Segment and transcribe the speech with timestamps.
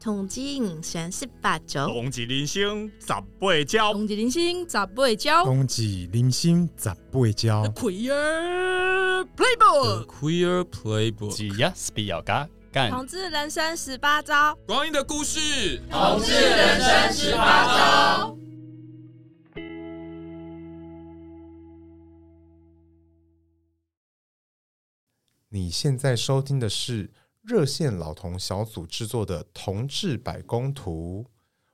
[0.00, 3.08] 统计三十八周，冬季零星十
[3.38, 7.62] 八招，冬季零星十八招，冬季零星十八招。
[7.64, 12.90] The Queer Playbook，The Queer Playbook，只要是比较嘎干。
[12.90, 18.36] 同志人生十八招，光阴的故事，同志人生十八招。
[25.50, 27.10] 你现在收听的是。
[27.42, 31.24] 热线老同小组制作的《同志百工图》，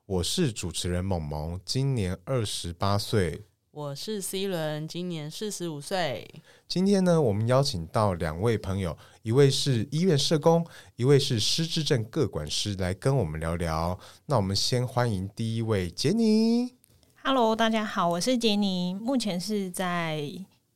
[0.06, 3.44] 我是主持人萌萌，今年二十八岁。
[3.72, 6.24] 我是 C 轮，今年四十五岁。
[6.68, 13.98] 今天呢，我们邀请到两位朋友，一位是医院社工，一位是失智症各管师，来跟我们聊聊。
[14.26, 16.76] 那我们先欢迎第一位杰尼。
[17.24, 20.20] Hello，大家好，我是杰尼，目前是在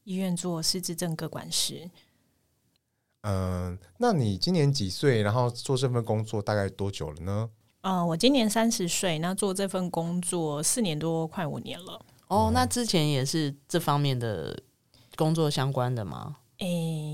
[0.02, 1.88] 医院做失智症各管师。
[3.22, 5.22] 嗯，那你今年几岁？
[5.22, 7.50] 然后做这份工作大概多久了呢？
[7.82, 12.00] 嗯，我今年三十岁，那做这份工作四年多，快五年了。
[12.28, 14.58] 哦，那之前也是这方面的
[15.16, 16.36] 工作相关的吗？
[16.60, 16.66] 诶、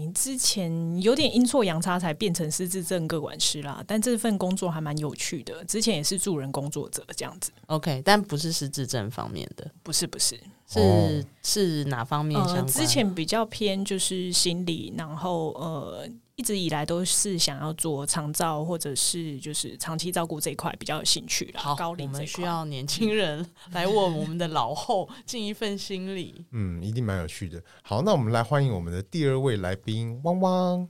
[0.07, 5.65] 欸，之前有点阴错阳差才变成失智症个管师啦，但这份工作还蛮有趣的。
[5.65, 7.53] 之前也是助人工作者这样子。
[7.67, 10.39] OK，但不是失智症方面的，不是，不是。
[10.69, 12.65] 是、哦、是哪方面相关？
[12.65, 21.63] 呃，之前比较偏就是心理，然后呃，一直以来都是想要做长照或者是就是长期照顾这一块比较有兴趣啦。
[21.63, 26.45] 好，高龄我们需要年轻人 来为我们的老后尽一份心力。
[26.53, 27.63] 嗯，一定蛮有趣的。
[27.83, 30.87] 好，那我们来欢迎我们的第二位来宾汪汪。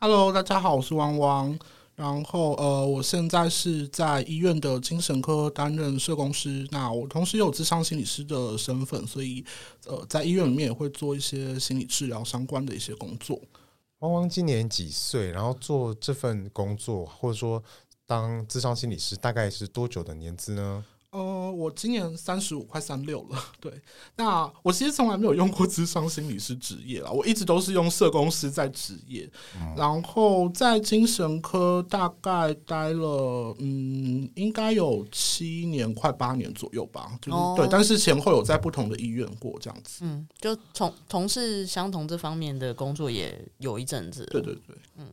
[0.00, 1.58] Hello，大家好，我是汪汪。
[1.96, 6.66] 然后呃，我现在是在医院的精神科担任社工师。
[6.70, 9.42] 那我同时有智商心理师的身份，所以
[9.86, 13.40] 呃，在医院里面也会做一些心理治疗相关的一些工作。
[14.00, 15.30] 汪汪今年几岁？
[15.30, 17.62] 然后做这份工作，或者说
[18.06, 20.84] 当智商心理师，大概是多久的年资呢？
[21.12, 23.38] 呃，我今年三十五，快三六了。
[23.60, 23.72] 对，
[24.16, 37.10] 那我其实从来没有用过智商心理师职业啦，我一直都是用社工师在职业，嗯，然后在精神科大概待了，嗯，应该有七年，快八年左右吧。
[37.20, 40.04] 就是，哦，对，但是前后有在不同的医院过这样子。
[40.04, 44.24] 嗯，就从从事相同这方面的工作也有一阵子。
[44.30, 45.06] 对对对，嗯。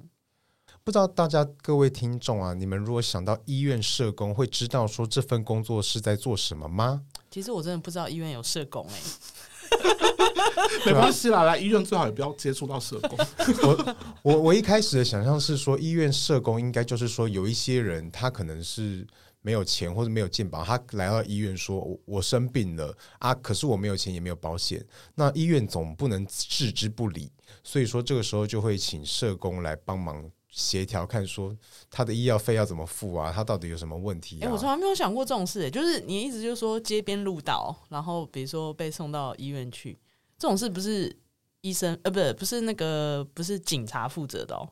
[0.88, 7.02] 不知道大家各位听众啊，你们如果想到医院社工，会知道说这份工作是在做什么吗？
[7.30, 13.20] 其实我真的不知道医院有社工哎、欸， 没关系啦，来医院最好也不要接触到社工。
[13.64, 19.06] 我我我一开始的想象是说，医院社工应该就是说有一些人他可能是
[19.42, 24.82] 没有钱或者没有健保，他来到医院说我我生病了啊，可是我没有钱也没有保险，
[25.16, 27.30] 那医院总不能置之不理，
[27.62, 30.32] 所以说这个时候就会请社工来帮忙。
[30.58, 31.56] 协调看说
[31.92, 33.32] 他的医药费要怎么付啊？
[33.32, 34.48] 他到底有什么问题、啊？
[34.48, 35.70] 哎、我从来没有想过这种事、欸。
[35.70, 39.96] 就是你一直就是说街边路倒，然后比如说被送到医院去，
[40.36, 41.16] 这种事不是
[41.62, 44.68] 医生呃，不是不是那个不是警察负责的哦。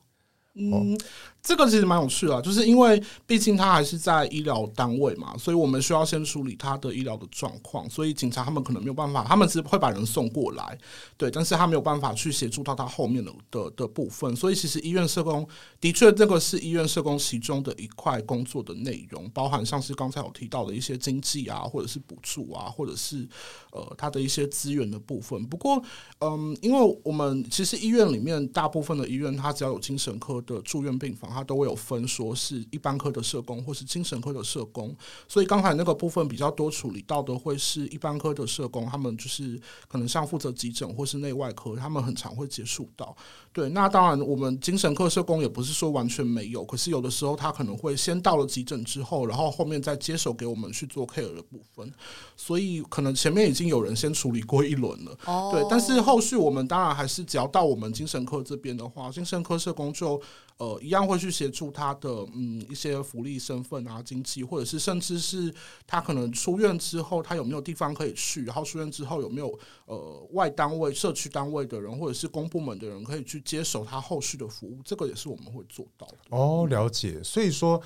[0.58, 0.98] 嗯，
[1.42, 10.78] 这个其实蛮有趣的，就是因为毕竟他还是在医疗单位嘛，所以我们需要先处理他的医疗的状况，所以警察他们可能没有办法，他们只会把人送过来，
[11.18, 15.46] 对，但是他没有办法去协助到他后面的的的部分，所以其实医院社工
[15.78, 23.28] 的确这个是医院社工其中的一块工作的内容，包含像是刚才有提到的一些经济啊，或者是补助啊，或者是
[23.72, 25.44] 呃他的一些资源的部分。
[25.46, 25.82] 不过，
[26.20, 34.96] 嗯，因为我们其实医院里面大部分的医院，它只要有精神科的住院病房，它都会有分，说是一般科的社工或是精神科的社工。
[35.28, 43.14] 所以刚才那个部分比较多处理到的会是一般科的社工，他们就是可能像负责急诊或是内外科，他们很常会接触到。
[43.52, 51.92] 对，那当然我们精神科社工也不是说完全没有，可是有的时候他可能会先到了急诊之后，然后后面再接手给我们去做 care 的部分。
[52.36, 55.18] 所以可能前面已经有人先处理过一轮了。
[55.24, 60.20] 哦，对，但是后续我们当然还是只要到我们精神科这边的话，精神科社工就。
[60.58, 65.52] 呃，一样会去协助他的嗯一些福利身份啊、经济，或者是甚至是
[65.86, 76.16] 他可能出院之后，他有没有地方可以去，然后出院之后有没有呃外单位、社区单位的人，或者是公部门的人可以去接手他后续的服务，这个也是我们会做到的。
[76.30, 77.22] 哦，了解。
[77.22, 77.82] 所以说。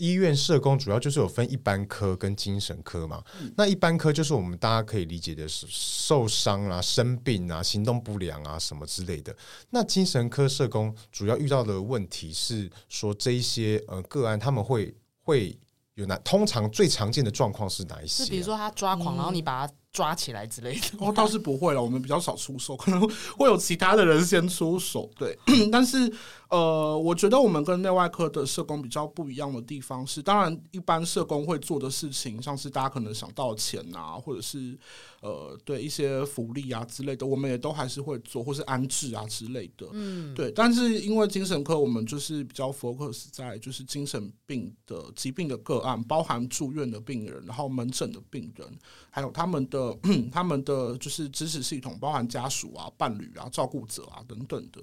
[0.00, 9.36] 医院社工主要就是有分一般科跟精神科嘛，嗯、那一般科就是我们大家可以理解的是受伤啊、生病啊、行动不良啊什么之类的。
[9.68, 15.54] 那精神科社工主要遇到的问题是说这一些呃个案他们会会
[15.94, 16.16] 有哪？
[16.24, 18.24] 通常最常见的状况是哪一些、啊？
[18.24, 20.80] 是比如说他抓狂，嗯、然后你把他抓起来之类的。
[20.98, 23.00] 哦，倒是不会了，我们比较少出手，可能
[23.36, 25.10] 会有其他的人先出手。
[25.18, 25.36] 对，
[25.70, 26.12] 但是。
[26.50, 34.76] 呃，我觉得我们跟内外科的社工比较不一样的地方是，当然一般社工会做的事情，像是大家可能想到钱啊，或者是
[35.20, 39.86] 呃，对一些福利啊之类的，我们也都还是会做，或是安置啊之类的。
[39.92, 40.50] 嗯，对。
[40.50, 48.68] 但是因为精神科，我们就是比较 focus 在就是精神病的疾病的个案，包含住院的病人，然后门诊的病人，
[49.08, 49.79] 还有他们的
[50.32, 54.80] 他们的就是支持系统，包含家属啊、伴侣啊、照顾者啊等等的。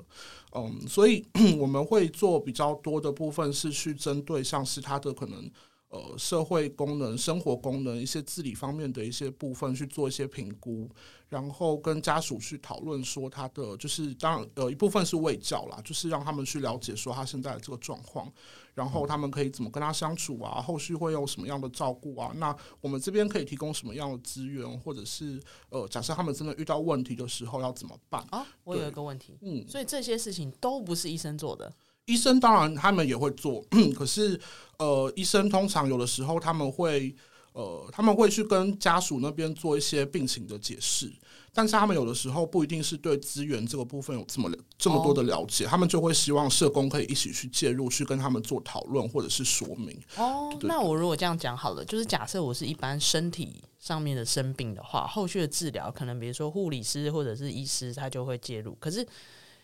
[0.54, 1.26] 嗯，所以
[1.60, 5.50] 我们会做比较多的部分是去针对像是他的可能
[5.90, 10.90] 呃社会功能、生活功能一些自理方面的一些部分去做一些评估。
[11.30, 18.32] 然后跟家属去讨论说他的就是当然呃一部分是卫教啦，就是让他们去了解说他现在的这个状况，
[18.74, 22.32] 然后他们可以怎么跟他相处啊，后续会用什么样的照顾啊？
[22.38, 25.38] 那我们这边可以提供什么样的资源，或者是
[25.68, 28.26] 呃假设他们真的遇到问题的时候要怎么办？
[28.30, 31.70] 啊，我有一个问题，嗯，所以这些事情都不是医生做的，
[32.08, 33.64] 医生当然他们也会做，
[33.96, 34.38] 可是
[34.80, 37.16] 呃医生通常有的时候他们会。
[37.54, 41.12] 呃，他们会去跟家属那边做一些病情的解释，
[41.52, 50.00] 但是他们有的时候不一定是对资源这个部分有这么这么多的了解，哦、他们就会希望社工可以一起去介入，去跟他们做讨论或者是说明。
[50.18, 59.04] 哦，那我如果这样讲好了，就是假设我是一般身体上面的生病的话，后续的治疗可能比如说护理师或者是医师他就会介入，可是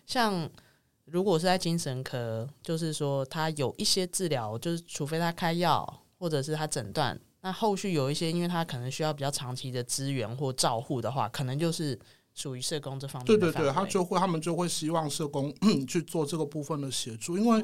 [0.07, 0.49] 像
[1.05, 7.19] 如果是在精神科，就是说他有一些治疗，就是除非他开药或者是他诊断。
[7.41, 11.99] 那后续有一些，因为他可能需要比较长期的资源或照护的话，可能就是
[12.33, 13.25] 属于社工这方面。
[13.25, 15.53] 对对对，他就会，他们就会希望社工
[15.85, 17.61] 去做这个部分的协助，因为、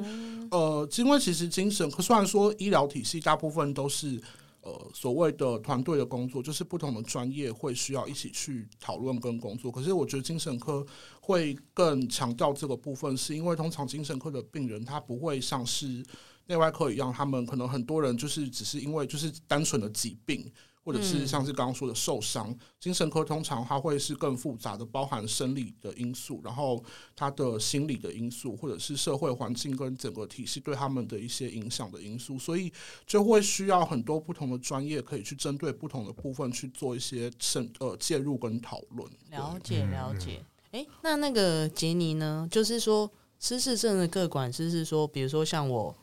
[0.50, 4.20] 呃，因为其实精神科虽然说医疗体系大部分都是
[4.62, 10.86] 呃所谓的团队的工作，就是不同的专业会需要一起去讨论跟工作，可是我觉得精神科
[11.20, 16.04] 会更强调这个部分，是因为通常精神科的病人他不会像是。
[16.46, 20.50] 内外科一样，他们可能很多人就是只是因为就是单纯的疾病，
[20.84, 22.50] 或者是像是刚刚说的受伤。
[22.50, 26.82] 嗯、精神科通常它会是更复杂的，包含生理的因素，然后
[27.14, 32.72] 他的心理的因素，或者是社会环境跟整个体系对他们的一些影响的因素，所以
[33.06, 39.10] 就会需要很多不同的专业可以去针对不同的部分去做一些深呃介入跟讨论。
[39.30, 40.44] 了解了解。
[40.72, 42.48] 哎、嗯，那那个杰尼呢？
[42.50, 45.96] 就是说失智症的各管师是说，比如说像我。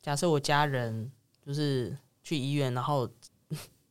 [0.00, 1.10] 假设我家人
[1.44, 3.06] 就是去医院，然后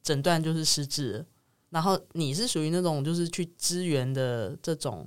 [0.07, 1.25] 诊断就是失智，
[1.69, 5.05] 然后你是属于那种就是去支援的这种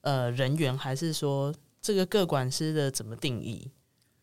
[0.00, 3.70] 呃人员，还是说这个各管师的怎么定义？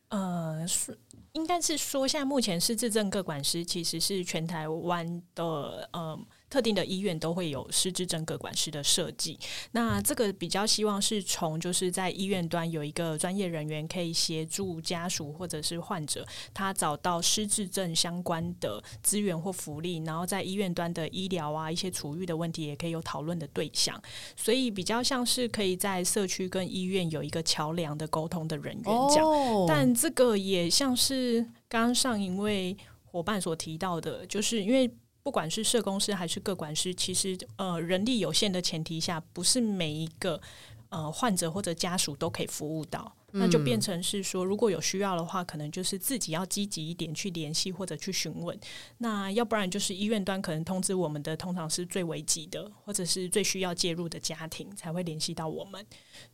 [0.09, 0.97] 呃，是
[1.33, 6.19] 应该是说，现在目前失智症各管师其实是全台湾的呃。
[6.49, 9.37] 特定的医院都会有失智症个管师的设计，
[9.71, 24.01] 那这个比较希望是从就是在医院端有一个专业人员可以协助家属或者是患者，他找到失智症相关的资源或福利，然后在医院端的医疗啊一些处遇的问题也可以有讨论的对象，
[24.37, 34.89] 所以比较像是可以在社区跟医院有一个桥梁的沟通的人员这样，哦、但这个也像是刚刚上一位伙伴所提到的，就是因为。
[35.27, 40.39] 不管是社工师还是各管师，其实呃人力有限的前提下，不是每一个
[40.87, 43.13] 呃患者或者家属都可以服务到。
[43.33, 48.57] 那就变成是说，如果有需要的话，可能就是自己要积极一点去联系或者去询问。
[48.99, 55.85] 那要不然就是医院端可能通知我们的，通常是最危急的或者是最需要介入的家庭才会联系到我们。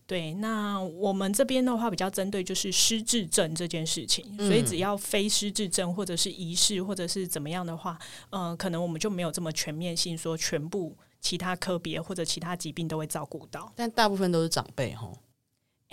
[0.06, 7.98] 对，那我们这边的话比较针对就是失智症这件事情，所以只要非失智症或者是疑似或者是怎么样的话，
[8.30, 15.12] 呃，可能我们就没有这么全面性说全部其他科别或者其他疾病都会照顾到，但大部分都是长辈齁。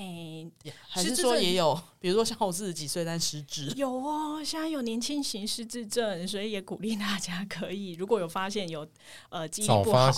[0.00, 8.87] 哎，欸、还是说也有，比如说像我四十几岁但失智，有哦，现在有年轻型失智症，所以也鼓励大家可以，如果有发现有
[9.28, 10.11] 呃记忆不好，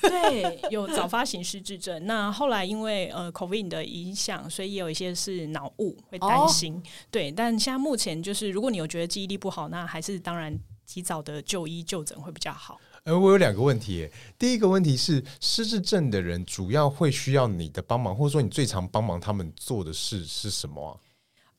[0.00, 2.06] 对，有早发型失智症。
[2.06, 7.30] 那后来因为呃 COVID 的影响，所以也有一些是脑雾会担心，哦、对。
[7.30, 12.80] 但现在目前就是，如果你有觉得记忆力不好，那还是当然及早的就医就诊会比较好。
[13.06, 14.10] 呃，我有两个问题。
[14.36, 20.98] 第一个问题是，失智症的人主要会需要你的帮忙，或者说你最常帮忙他们做的事是什么啊？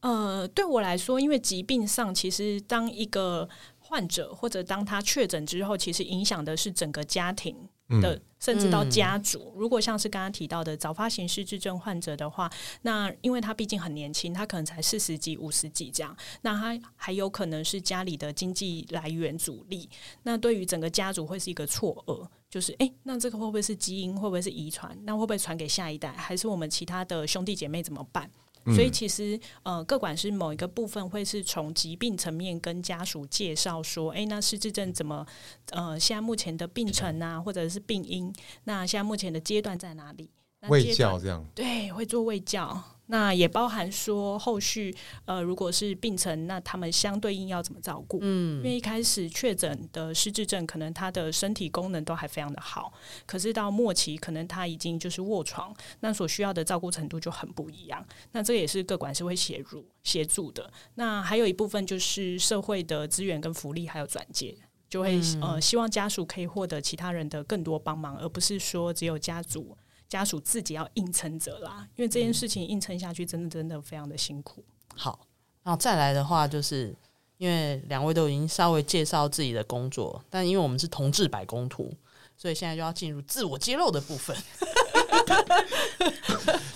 [0.02, 3.48] 呃，对我来说，因为疾病上，其实当一个
[3.80, 7.56] 患者或者当他确诊之后，其实影响的是整个家庭
[7.90, 9.54] 的，嗯、甚至到家族。
[9.56, 12.52] 如果像是刚刚提到的早发型失智症患者的话，
[12.82, 19.90] 那因为他毕竟很年轻，他可能才四十几、五十几这样，那他还有可能是家里的经济来源阻力。
[20.24, 24.16] 那对于整个家族会是一个错愕，就是诶，那这个会不会是基因？
[24.16, 24.98] 会不会是遗传？
[25.04, 26.12] 那会不会传给下一代？
[26.12, 28.30] 还是我们其他的兄弟姐妹怎么办？
[28.74, 35.26] 所以其实，呃，各管是某一个部分会是从疾病层面跟家属介绍说，哎，那失智症怎么，
[35.72, 38.34] 呃，现在目前的病程啊，或者是病因，
[38.66, 40.30] 那现在目前的阶段在哪里？
[40.70, 42.97] 卫教这样，对，会做卫教。
[43.08, 44.96] 那也包含说后续，
[45.26, 48.20] 呃，如果是病程，那他们相对应要怎么照顾？
[48.22, 52.92] 嗯，因为一开始确诊的失智症，可能他的身体功能都还非常的好，
[53.26, 58.06] 可是到末期，可能他已经就是卧床，那所需要的照顾程度就很不一样。
[58.34, 60.70] 那这也是各管是会协助协助的。
[60.96, 64.54] 那还有一部分就是社会的资源跟福利，还有转介，
[64.90, 69.78] 就会、嗯、呃希望家属可以获得其他人的更多帮忙，而不是说只有家族。
[70.10, 74.64] 家属自己要硬撑着啦，因为这件事情硬撑下去，真的真的非常的辛苦。
[74.96, 75.20] 好，
[75.64, 76.96] 然后再来的话，就是
[77.38, 81.94] 因为两位都已经稍微介绍自己的工作，但因为我们是同志百工图，
[82.38, 84.36] 所以现在就要进入自我揭露的部分。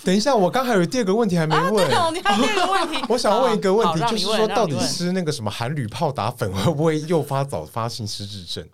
[0.04, 1.90] 等一下，我刚还有第二个问题还没问。
[1.90, 3.02] 啊、你还有第二个问题？
[3.08, 8.68] 我想问一个问题，就是说，到底吃那个什么含铝泡打粉会不会诱发早发性失智症？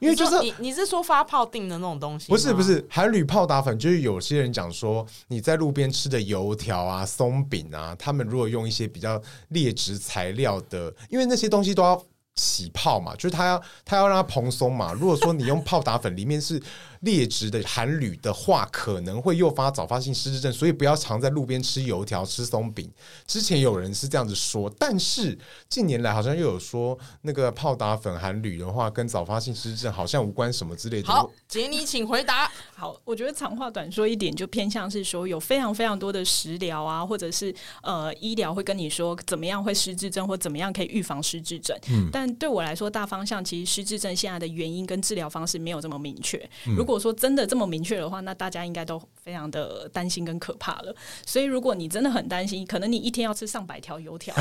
[0.00, 2.28] 因为就是你，你是说发泡定的那种东西？
[2.28, 12.00] 不是不是，含铝泡打粉就是有些人讲说，你在路边吃的油条啊、松饼啊，他们如果用一些比较劣质材料的，因为那些东西都要
[12.34, 14.92] 起泡嘛，就是它要它要让它蓬松嘛。
[14.92, 16.62] 如果说你用泡打粉，里面是。
[17.00, 22.90] 劣质的含铝的话，可能会诱发早发性失智症，所以不要常在路边吃油条、吃松饼。
[23.26, 25.38] 之前有人是这样子说，但是
[25.68, 31.06] 近年来好像又有说，那个泡打粉含铝的话，跟早发性失智症好像无关什么之类的。
[31.06, 32.50] 好，杰尼，请回答。
[32.74, 41.78] 好，我觉得长话短说一点，就偏向是说，有非常非常多的食疗啊，或者是呃医疗会跟你说怎么样会失智症，或怎么样可以预防失智症。
[41.90, 46.38] 嗯，但对我来说，大方向其实失智症现在的原因跟治疗方式没有这么明确。
[46.76, 50.94] 如如果说真的这么明确的话，那大家应该都非常的担心跟可怕了。
[51.26, 54.34] 所以，如果你真的很担心，可能你一天要吃上百条油条，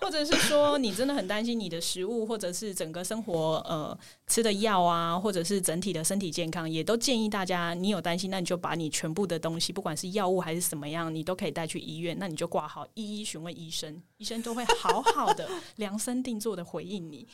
[0.00, 3.96] 或者是说你真的很担心你的食物，或者是整个生活呃
[4.26, 17.26] 吃的药啊，或者是整体的身体健康，也都建议大家，你有担心，那你就把你全部的东西，不管是药物还是什么样，你都可以带去医院，那你就挂号，一一询问医生，医生都会好好的量身定做的回应你。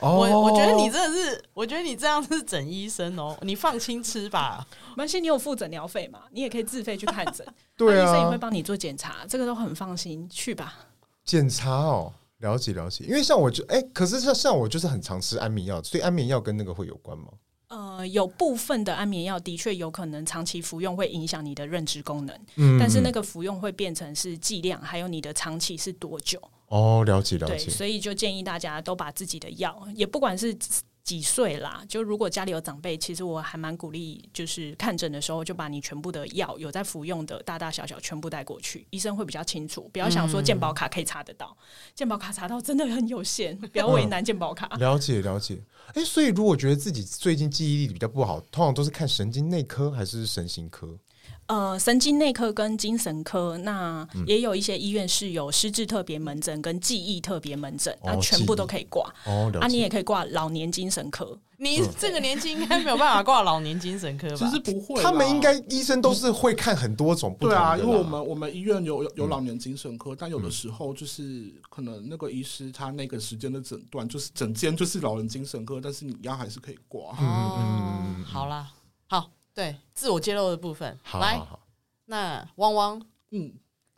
[0.00, 4.66] 哦、我我觉得你真的是，我觉得你这样是整医生哦，你放心吃吧。
[4.90, 6.22] 没关系，你有付诊疗费嘛？
[6.30, 10.86] 你也可以自费去看诊， 对啊，医生也会帮你做检查，这个都很放心，去吧。
[11.24, 13.04] 检查哦，了解了解。
[13.04, 17.26] 因为像我就哎、欸，可是像像我就是很常吃安眠药，所以安眠药跟那个会有关吗？
[17.68, 26.38] 呃，有部分的安眠药的确有可能长期服用会影响你的认知功能，嗯，但是那个服用会变成是剂量，还有你的长期是多久。
[26.66, 27.64] 哦，了解了解。
[27.64, 30.54] 对，所以就建议大家都把自己的药，也不管是
[31.04, 39.90] 几岁啦，就如果家里有长辈，其实我还蛮鼓励，就是看诊的时候就把你全部的药有在服用的大大小小全部带过去，医生会比较清楚。
[39.92, 44.68] 不要想说健保卡可以查得到，嗯、健保卡查到真的很有限，不要为难健保卡。
[44.70, 45.60] 嗯、了解了解。
[45.88, 50.96] 哎、欸，所以如果觉得自己最近记忆力比较不好，通常都是看神经内科还是神经科？
[51.52, 59.06] 呃，神经内科跟精神科，那也有一些医院是有失智特别门诊跟记忆特别门诊，那、哦、全部都可以挂。
[59.26, 61.38] 哦，啊，你也可以挂老年精神科。
[61.58, 64.36] 你这个年纪应该没有办法挂老年精神科吧？
[64.36, 67.54] 其实不会，他们应该医生都是会看很多种不同的。
[67.54, 77.14] 对啊，因为我们我们医院有有老年精神科，嗯、但有的时候就是可能那个医师他那个时间的诊断就是整间就是老人精神科，但是你一样还是可以挂。
[77.20, 78.72] 嗯嗯，好啦，
[79.06, 81.38] 好，对，自我揭露的部分，好来。
[81.38, 81.58] 好好
[82.06, 83.54] 那汪汪，嗯，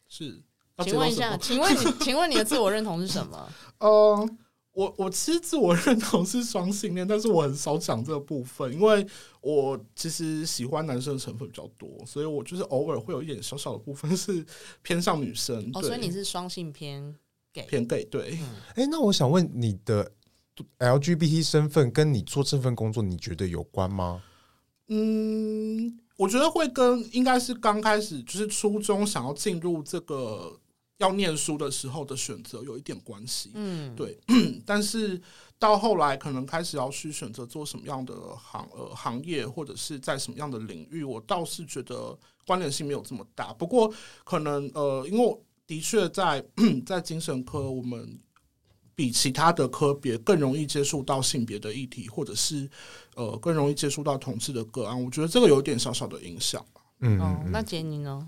[0.07, 0.41] 是，
[0.85, 3.53] 请问一下，请问你， 请问你的自我认同是什么？
[3.81, 4.29] 呃，
[4.73, 9.05] 我我其实自我认同是双性恋，但是我很少讲这个部分，因为
[9.41, 14.45] 我其实喜欢男生的成分比较多，所以我就是偶尔会有一点小小的部分是
[14.83, 15.71] 偏向女生。
[15.73, 17.15] 哦，所以你是双性偏
[17.53, 18.33] gay，偏 gay，对。
[18.33, 20.13] 哎、嗯欸，那我想问你的
[20.79, 24.23] LGBT 身份跟你做这份工作，你觉得有关吗？
[24.89, 25.99] 嗯。
[26.17, 30.57] 我觉得会跟应该是刚开始就是初中想要进入这个
[30.99, 34.17] 要念书的时候的选择有一点关系，嗯，对。
[34.65, 35.21] 但是
[35.59, 43.53] 到后来可能开始要去选择做什么样的行呃行业或者是在什么样的领域，我倒是觉得关联性没有这么大。
[43.53, 46.47] 不过可能呃，因为我的确在
[46.87, 48.21] 在精神科我们。
[48.95, 52.69] 比其他的科别更容易接触到性别的议题，或者是
[53.15, 55.05] 呃更容易接触到同志的个案。
[55.05, 56.65] 我觉得这个有点小小的影响。
[57.01, 58.27] 嗯，哦，那杰尼呢？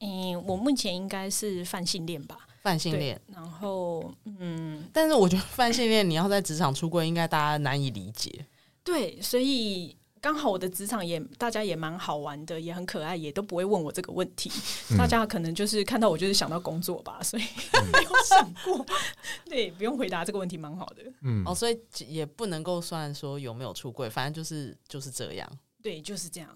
[0.00, 3.20] 嗯，我目前应该是泛性恋吧，泛性恋。
[3.26, 8.46] 然后，嗯，但是我觉得泛性恋你要在职场出柜，应该大家难以理解。
[8.84, 14.50] 对，所以刚好我的职场也大家也蛮好玩的，也很可爱，也都不会问我这个问题。
[14.90, 18.84] 嗯、大家可能就是看到我就是想到工作吧，所以、嗯、 没有想过。
[19.46, 21.02] 对，不用回答这个问题，蛮好的。
[21.22, 25.50] 嗯，哦，所以也不能够算说有没有出柜，反正就是就是这样。
[25.82, 26.50] 对，就是这样。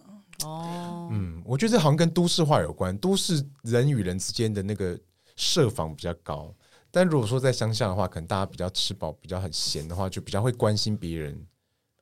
[0.44, 4.98] 哦，嗯，我觉得这好像跟都市化有关，都市人与人之间的那个
[5.36, 6.52] 设防比较高，
[6.90, 11.46] 但如果说在乡下的话，可能大家比较吃饱、比较很闲的话，就比较会关心别人。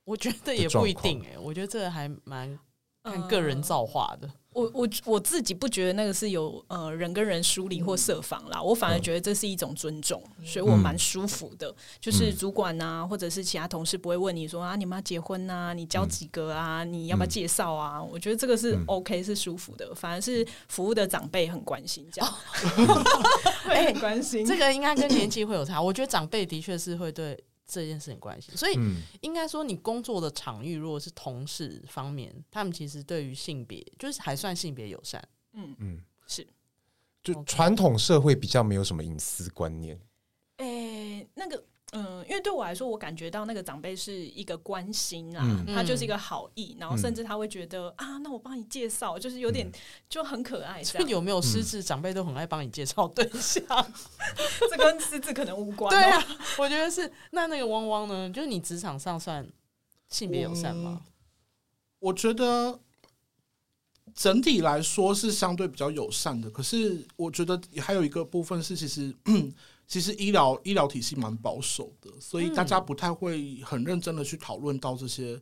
[0.04, 2.58] 我觉得也不一定哎、欸，我觉得这个还蛮
[3.04, 4.28] 看个人造化的。
[4.52, 11.72] 我我我自己不觉得那个是有呃人跟人疏离或设防啦，我反而觉得这是一种尊重，所以我蛮舒服的。
[12.00, 18.02] 就是主管啊，或者是其他同事不会问你说啊，你们要结婚啊，你交几个啊，你要不要介绍啊？
[18.02, 19.94] 我觉得这个是 OK，是舒服的。
[19.94, 22.34] 反而是服务的长辈很关心，这样
[23.64, 24.44] 会很关心。
[24.44, 25.80] 这个应该跟年纪会有差。
[25.80, 27.40] 我觉得长辈的确是会对。
[27.70, 28.78] 这件事情关系，所以
[29.20, 35.22] 应该说，你工作的场域如果是同事方面，他们其实对于性别就是还算性别友善。
[35.52, 36.46] 嗯嗯，是，
[37.22, 40.00] 就传统社会比较没有什么隐私观念。
[42.40, 49.72] 对我来说，我感觉到那个长辈是一个关心啊，嗯、他就是一个好意，然后甚至他会觉得、嗯、啊，那我帮你介绍，就是有点、嗯、
[50.08, 50.82] 就很可爱。
[50.82, 53.64] 所以有没有失智长辈都很爱帮你介绍对象？
[54.70, 55.96] 这跟失智可能无关、喔。
[55.96, 56.24] 对啊，
[56.58, 57.10] 我觉得是。
[57.30, 58.30] 那那个汪汪呢？
[58.30, 59.46] 就是你职场上算
[60.08, 61.02] 性别友善吗？
[61.98, 62.78] 我觉得
[64.14, 69.14] 整体来说是相对比较友善的，可是我觉得还有一个部分是其实。
[69.90, 75.36] 其实医疗医疗体系蛮保守的，所以大家不太会很认真的去讨论到这些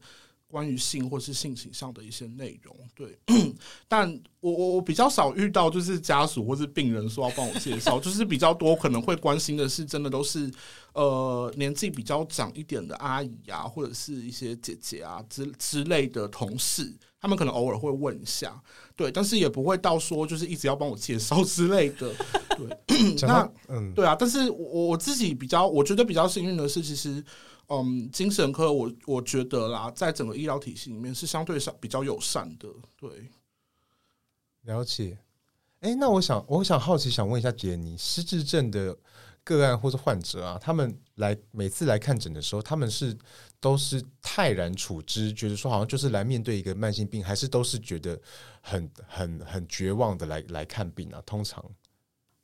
[0.46, 2.74] 关于性或是性倾向的一些内容。
[2.94, 3.18] 对，
[3.86, 10.50] 但我我我比较少遇到就是家属或是病人说要帮我介绍， 就是比较多可能会关心的是真的都是
[10.94, 16.96] 呃年纪比较长一点的阿姨啊，或者是一些姐姐啊之之类的同事。
[17.20, 18.62] 他们可能偶尔会问一下，
[18.98, 22.12] 对，但是也不会到说就是一直要帮我介绍之类的，
[22.58, 23.16] 对。
[23.22, 27.24] 那嗯，对啊，但是我我自己比较，我觉得比较幸运的是，其实
[27.68, 33.08] 嗯，精神科我我觉得啦，在整个医疗体系里面是相对上比较友善的，对。
[34.62, 35.16] 了解。
[35.78, 38.98] 哎，那我想我想好奇想问一下杰尼，失智症的
[39.44, 43.16] 个案或者患者啊，他们来每次来看诊的时候，他们是。
[43.60, 48.16] 都是泰然处之，觉得说好像就是来面对一个慢性病，还是都是觉得
[48.60, 51.20] 很很很绝望的来来看病啊？
[51.26, 51.60] 通常。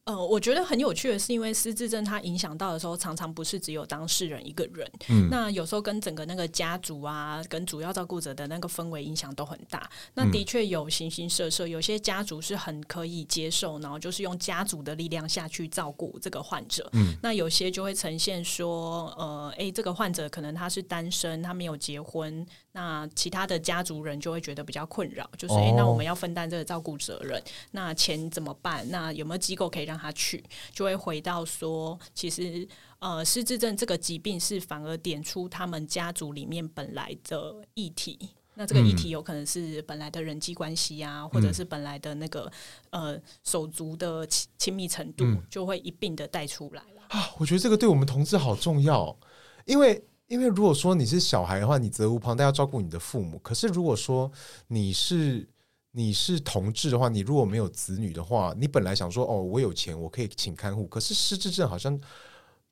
[0.04, 4.86] 呃，我觉得很有趣的是，因为失智症它影响到的时候，常常不是只有当事人一个人。
[5.08, 9.90] 嗯，那有时候跟整个那个家族啊，跟主要照顾者的那个氛围影响都很大。
[10.12, 16.86] 那的确有形形色色，有些家族是很可以接受，然后就是用家族的力量下去照顾这个患者。
[16.92, 28.86] 嗯，那有些就会呈现说，呃，诶，这个患者可能他是单身，他没有结婚，那其他的家族人就会觉得比较困扰，就是诶，那我们要分担这个照顾责任，那钱怎么办？
[28.90, 32.66] 那有没有机构可以让让他去，就会回到说，其实
[32.98, 38.18] 呃，失智症这个疾病是反而点出他们家族里面本来的议题。
[38.54, 42.50] 那这个议题有可能是本来的人际关系啊，嗯、或者是本来的那个
[42.90, 47.30] 呃手足的亲亲密程度，就会一并的带出来了、嗯、啊。
[47.38, 49.16] 我觉得这个对我们同志好重要，
[49.64, 54.28] 因为因为如果说你是小孩的话，你责无旁贷要照顾你的父母；可是如果说
[54.66, 55.48] 你是
[55.92, 60.88] 你是同志的话，你如果没有子女的话，你本来想说哦，我有钱，我可以请看护。
[60.88, 61.96] 可是失智症好像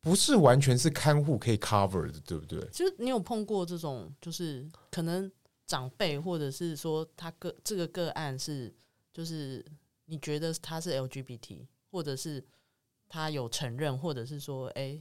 [0.00, 2.60] 不是完全是看护可以 cover 的，对不对？
[2.72, 5.30] 其实你有碰过这种，就是可能
[5.64, 8.74] 长辈，或者是说他个这个个案是，
[9.12, 9.64] 就是
[10.06, 12.44] 你觉得他是 LGBT，或者是
[13.08, 15.00] 他有承认，或者是说，哎。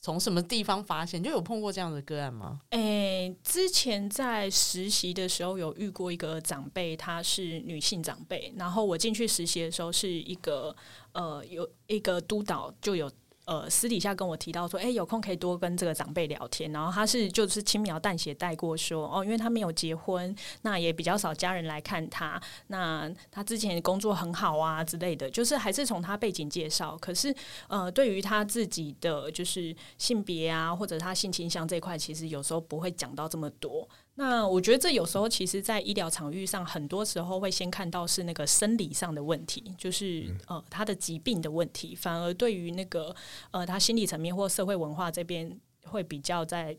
[0.00, 1.22] 从什么地方发现？
[1.22, 2.60] 就有碰过这样的个案吗？
[2.70, 10.74] 诶、之前在实习的时候有遇过一个长辈，她是女性长辈，然后我进去实习的时候是一个
[11.12, 13.10] 呃，有一个督导就有。
[13.50, 16.70] 呃，私底下跟我提到说，哎、有空可以多跟这个长辈聊天。
[16.70, 20.32] 然后他是就是轻描淡写带过说，哦，因为他没有结婚，
[20.62, 22.40] 那也比较少家人来看他。
[22.68, 26.96] 那他之前工作很好啊之类的，就是还是从他背景介绍。
[27.00, 27.34] 可是，
[27.66, 33.88] 呃，对于他自己的就是性别啊，或者他性倾向这一块，其实有时候不会讲到这么多。
[34.20, 43.16] 那我觉得这有时候其实，在医疗场域上，很多时候会先看到是那个生理上的问题，就是呃他的疾病的问题，反而对于那个
[43.50, 46.76] 呃他心理层面或社会文化这边会比较在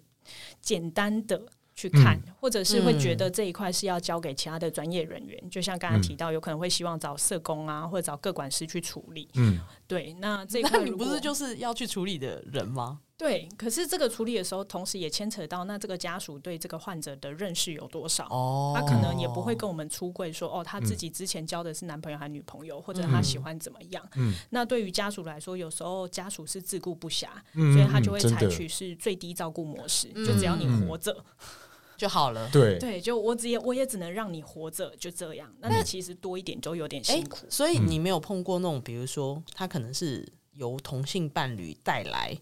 [0.62, 1.42] 简单的。
[1.74, 9.28] 去看，或者是会觉得这一块是要交给其他的专业人员，嗯、就像刚才提到，有可能会希望找社工啊，或者找各管师去处理。
[9.36, 10.14] 嗯，对。
[10.20, 13.00] 那这一块你不是就是要去处理的人吗？
[13.22, 13.48] 对。
[13.56, 18.26] 可是这个处理的时候，同时也牵扯到那这个家属对这个患者的认识有多少？
[18.30, 24.04] 哦，他可能也不会跟我们出柜说，哦，他自己之前交的是男朋友还是女朋友，或者他喜欢怎么样？
[24.16, 24.34] 嗯。
[24.50, 31.12] 那对于家属来说，有时候家属是自顾不暇，嗯、所以他就会采取是最低照顾模式，嗯、就只要你活着。
[31.12, 31.26] 嗯
[32.02, 35.48] 就好了，对对，就我只也我也只能让你活着，就这样。
[35.60, 37.36] 那你其实多一点就有点辛苦。
[37.36, 42.36] 欸，所以你没有碰过那种，比如说他可能是由同性伴侣带来，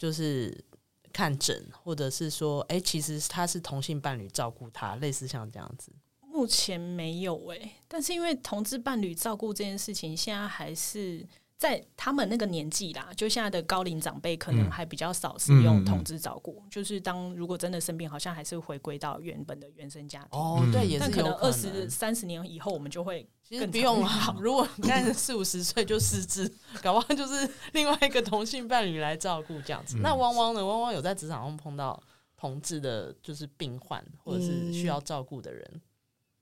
[0.00, 0.64] 就是
[1.12, 5.92] 看诊，或者是说，哎、其实他是同性伴侣照顾他，类似像这样子。
[6.22, 11.24] 目前没有哎、但是因为同志伴侣照顾这件事情，现在还是。
[11.60, 20.28] 在他们那个年纪啦，就现在的高龄长辈可能还比较少使用同志照顾，嗯嗯嗯、就是当如果真的生病，好像还是回归到原本的原生家庭。
[20.40, 21.16] 哦，对，也是可能。
[21.16, 24.34] 但可能二十三十年以后，我们就会其实不用了。
[24.40, 26.50] 如果你看四五十岁就失智，
[26.82, 29.98] 搞不好就是另外一个同性伴侣来照顾这样子。
[29.98, 30.64] 嗯、那汪汪呢？
[30.64, 32.02] 汪汪有在职场上碰到
[32.38, 35.82] 同志的，就是病患或者是需要照顾的人。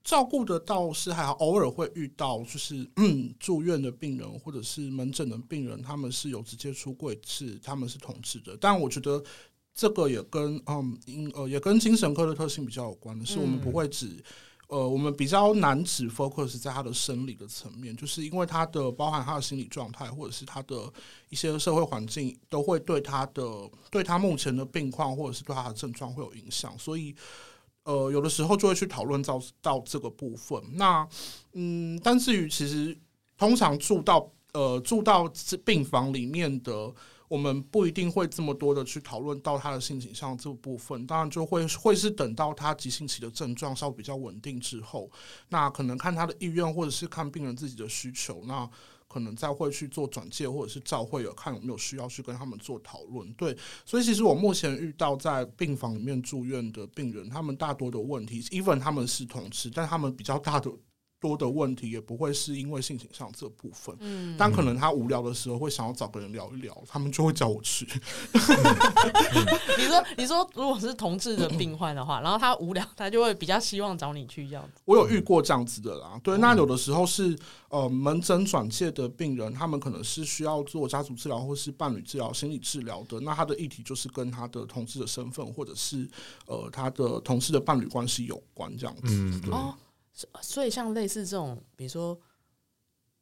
[0.09, 8.57] 嗯照顾的倒是还好，偶尔会遇到，就是嗯， 住院的病人或者是门诊的病人，他们是有直接出柜，是他们是同志的。
[8.59, 9.23] 但我觉得
[9.71, 10.97] 这个也跟嗯，
[11.35, 14.23] 呃，也跟精神科的特性比较有关的是，我们不会只、嗯、
[14.69, 20.91] 呃，我们比较难只 focus 在他的生理的层面，就是因为他的包含他的心理状态或者是他的
[21.29, 27.15] 一些社会环境，都会对他的对他目前的病况或者是对他的症状会有影响，所以。
[27.89, 30.61] 呃，有的时候就会去讨论到到这个部分。
[30.73, 31.07] 那
[31.53, 32.95] 嗯，但至于其实
[33.35, 35.27] 通常住到呃住到
[35.65, 36.93] 病房里面的，
[37.27, 41.07] 我们不一定会这么多的去讨论到他的性倾向这部分。
[41.07, 45.09] 当然就会会是等到他急性期的症状稍微比较稳定之后，
[45.47, 48.69] 那可能看他的意愿或者是看病人自己的需求，那。
[49.09, 53.29] 可能再会去做转介，或者是照会有看有没有需要去跟他们做讨论。
[53.33, 60.71] 对，所以其实我目前遇到在病房里面住院的病人，他们大多的问题，even 他们是同吃，但他们比较大的。
[61.19, 67.85] 多的问题也不会是因为性情上这部分，嗯，但可能他无聊的时候会想要找个人聊一聊，他们就会叫我去。
[69.77, 74.81] 你说，你说，如果是同志的病患的话，然后他无聊，他就会比较希望找你去这样子。
[74.85, 86.09] 我有遇过这样子的啦，对，那有的时候是呃门诊转介的病人，他们可能是需要做家族治疗或是伴侣治疗、心理治疗的，那他的议题就是跟他的同志的身份或者是
[86.45, 89.51] 呃他的同事的伴侣关系有关这样子，嗯，对。
[89.53, 89.75] 哦
[90.41, 92.17] 所以，像类似这种，比如说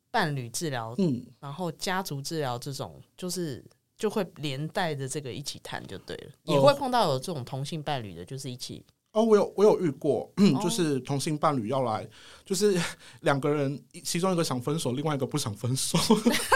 [0.10, 3.64] 伴侣治疗，嗯，然后家族治疗这种，就是
[3.98, 6.32] 就会连带着这个一起谈就对了。
[6.46, 8.84] 哦、也会碰到有这种同性伴侣的，就是一起。
[9.14, 12.10] 哦，我有我有遇过，嗯，就是同性伴侣要来，哦、
[12.46, 12.80] 就是
[13.22, 15.98] 两个人，其中一个想分手，另外一个不想分手。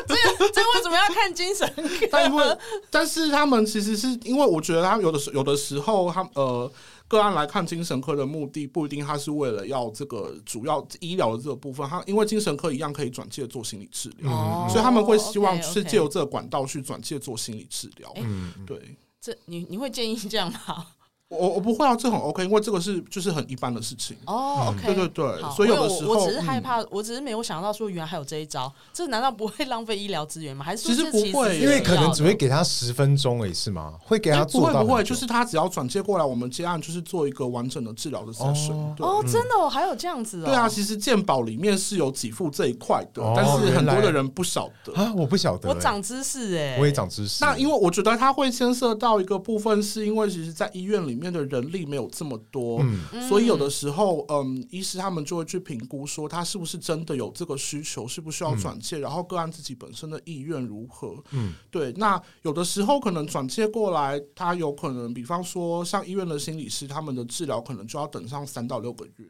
[0.07, 1.71] 这这为什么要看精神？
[2.11, 2.57] 但因为，
[2.89, 6.71] 但是他们其实是因为我觉得他们有的时有的时候，他呃。
[7.11, 18.13] 个案来看精神科的目的不一定，他是为了要这个主要医疗的这个部分，他因为精神科一样可以转介做心理治疗，嗯、所以他们会希望是借由这个管道去转介做心理治疗。
[18.15, 20.87] 嗯，对，这你你会建议这样吗？
[21.31, 24.67] 我我不会啊，这很 OK，因为这个是就是很一般的事情哦。
[24.67, 30.65] OK，对对对，所以有的时候我只是害怕，我只是没有想到说原来还有这一招，这难道不会浪费医疗资源吗？
[30.65, 33.93] 还是其实不会，因为可能只会给他十分钟诶，是吗？
[34.03, 34.73] 会给他做到？
[34.73, 38.73] 不会不会，就是他只要转接过来，我们接案就是做一个完整的治疗的 session。
[38.99, 40.45] 哦，真的哦，还有这样子哦。
[40.45, 47.43] 对啊，其实健保里面是有给付这一块的，但是很多的人不晓得啊，我不晓得，我长知识哎，我也长知识。
[47.43, 52.01] 那因为我觉得他会牵涉到一个部分，是因为其实，在医院里面的人力没有。
[52.11, 61.15] 这么多，嗯、所以有的时候，嗯，医师他们就会去评估，说他是不是真的有这个需求，是不是要转介，嗯、然后个案自己本身的意愿如何。
[61.31, 61.93] 嗯，对。
[61.93, 69.25] 那有的时候可能转介过来，他有可能，比方说像医院的心理师，他们的治疗可能就要等上三到六个月。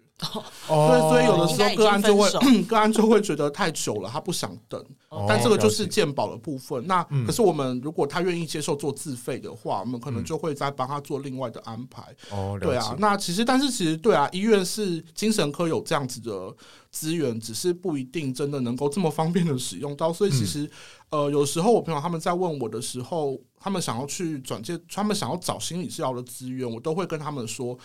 [0.68, 2.30] 哦，对，所以有的时候个案就会
[2.64, 4.84] 个案就会觉得太久了，他不想等。
[5.10, 6.86] 哦、但这个就是鉴宝的部分。
[6.88, 12.04] 那、嗯、可是我们如果他愿意接受做自费的话，我们可能就会再帮他做另外的安排。
[12.30, 12.96] 哦，对啊。
[13.00, 16.56] 那其实，但是其实对啊，医院是精神科有这样子的
[16.92, 20.14] 资源，只是不一定真的能够这么方便的使用到。
[20.14, 20.64] 所以其实，
[21.10, 27.78] 嗯、呃，有时候我朋友他们在问我的时候，他们想要去转介，他们想要找心理治疗的资源，我都会跟他们说。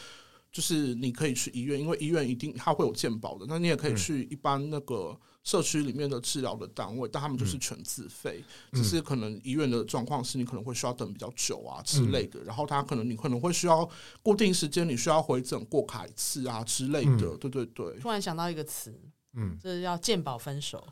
[0.56, 3.44] 就是你可以去医院，因为医院一定它会有健保的。
[3.46, 5.14] 那你也可以去一般那个
[5.44, 8.42] 社区里面的治疗的单位，但他们就是全自费。
[8.72, 12.42] 只是可能医院的状况是你可能会需要等比较久啊之类的。
[12.42, 13.86] 然后他可能你可能会需要
[14.22, 17.36] 固定时间，你需要回诊过卡一次啊之类的。
[17.36, 17.98] 对对对。
[17.98, 18.98] 突然想到一个词，
[19.34, 20.82] 嗯，就是要健保分手。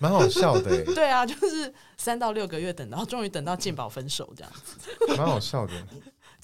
[0.00, 5.72] 蛮好笑的， 对啊，就是三到六个月等到，终于等到健保分手这样子，蛮好笑的。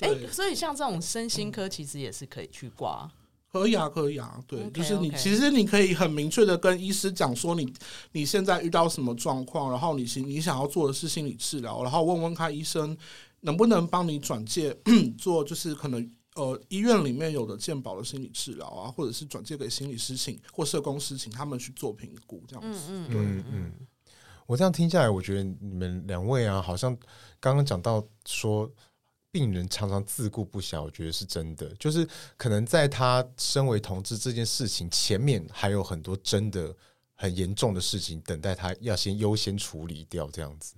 [0.01, 3.11] 哎、欸，所以像这种身心科其实也是可以去挂，
[3.53, 7.73] 可以啊，可以啊，对，okay, 就是你其实你可以很明确的跟医师讲说你
[8.13, 12.97] 你现在遇到什么状况，然后你你想要做的是心理治疗，然后问问看医生
[13.41, 14.77] 能不能帮你转介
[15.19, 16.11] 做，就是可能。
[16.37, 22.87] 呃，医院里面有的健保的心理治疗啊，或者是转介给心理师请或社工师请他们去做评估，这样子。
[22.89, 23.73] 嗯对嗯嗯。
[24.45, 26.93] 我这样听下来，我觉得你们两位啊，好像
[27.39, 28.69] 刚刚讲到说，
[29.35, 31.69] 病人常常自顾不暇，我觉得是真的。
[31.75, 36.73] 就是可能在他身为同志这件事情前面，还有很多真的
[37.17, 40.77] 很严重的事情等待他要先优先处理掉，这样子。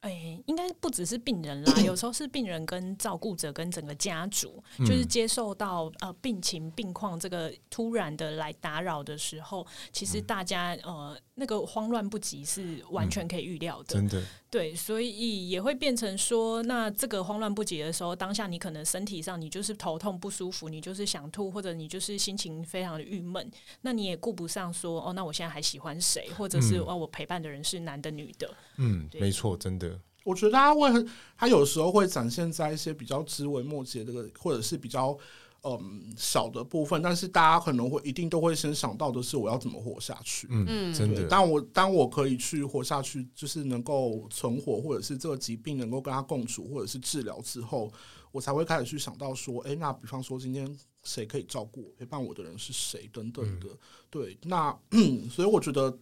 [0.00, 14.22] 哎，应该不只是病人啦，有时候是病人跟照顾者跟整个家族，就是接受到呃病情病况这个突然的来打扰的时候，其实大家呃那个慌乱不及是完全可以预料的，真的。
[14.50, 23.50] 对，所以也会变成说，那这个慌乱不及的时候，当下你可能身体上你就是头痛不舒服，你就是想吐，或者你就是心情非常的郁闷，
[23.80, 28.54] 那你也顾不上说哦，那我现在还喜欢谁，或者是哦，我陪伴的人是男的女的。
[28.76, 29.98] 嗯，没错，真的。
[30.24, 31.06] 我觉得他会，
[31.38, 35.18] 他有时候会展现在一些比较枝微末节的，或者是比较。
[35.62, 40.46] 嗯，小的部分，但是大家可能会一定都会先想到的是，我要怎么活下去？
[40.50, 41.26] 嗯，真的。
[41.28, 47.92] 当我当我可以去活下去，就是能够存活，或者是这个疾病能够跟他共处，或者是治疗之后，
[48.32, 53.68] 我才会开始去想到说，哎、欸，那比方说今天谁可以照顾我、陪伴我的人是谁等等的。
[53.68, 54.76] 嗯、对，那
[55.30, 55.98] 所以我觉得。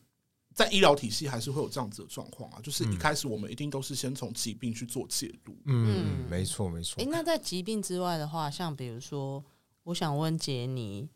[0.59, 5.57] 在医疗体系还是会有这样子的状况啊，就是一开始我们一定都是先从疾病去做介入。
[5.67, 7.01] 嗯，没错没错。
[7.01, 9.45] 诶，那在疾病之外的话，像比如说，
[9.85, 11.09] 我想问杰尼，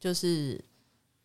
[0.00, 0.58] 就是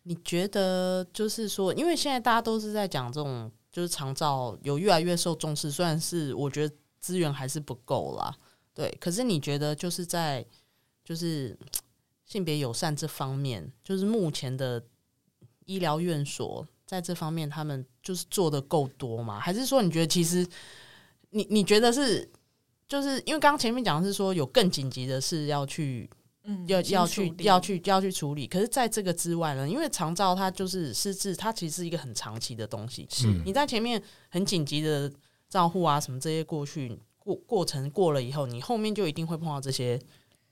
[0.02, 8.36] 你觉得，就是说，因为现在大家都是在讲这种，就是长照有越来越受重视，虽然是我觉得资源还是不够啦，
[8.74, 8.94] 对。
[9.00, 10.44] 可是你觉得，就是在
[11.02, 11.58] 就是
[12.26, 14.84] 性别友善这方面，就是目前的
[15.64, 16.66] 医疗院所。
[16.92, 19.40] 在这方面，他们就是做的够多吗？
[19.40, 20.46] 还是说，你觉得其实
[21.30, 22.30] 你你觉得是，
[22.86, 26.10] 就是因为刚刚前面讲的是说有更紧急的事要去，
[26.44, 28.46] 嗯，要要去要去要去处理。
[28.46, 33.08] 可是，在这个之外呢，因为长照它就是失智，它其实是一个很长期的东西。
[33.10, 35.10] 是你在前面很紧急的
[35.48, 39.98] 照护啊，什么这些过去过过程过了以后，你后面就一定会碰到这些。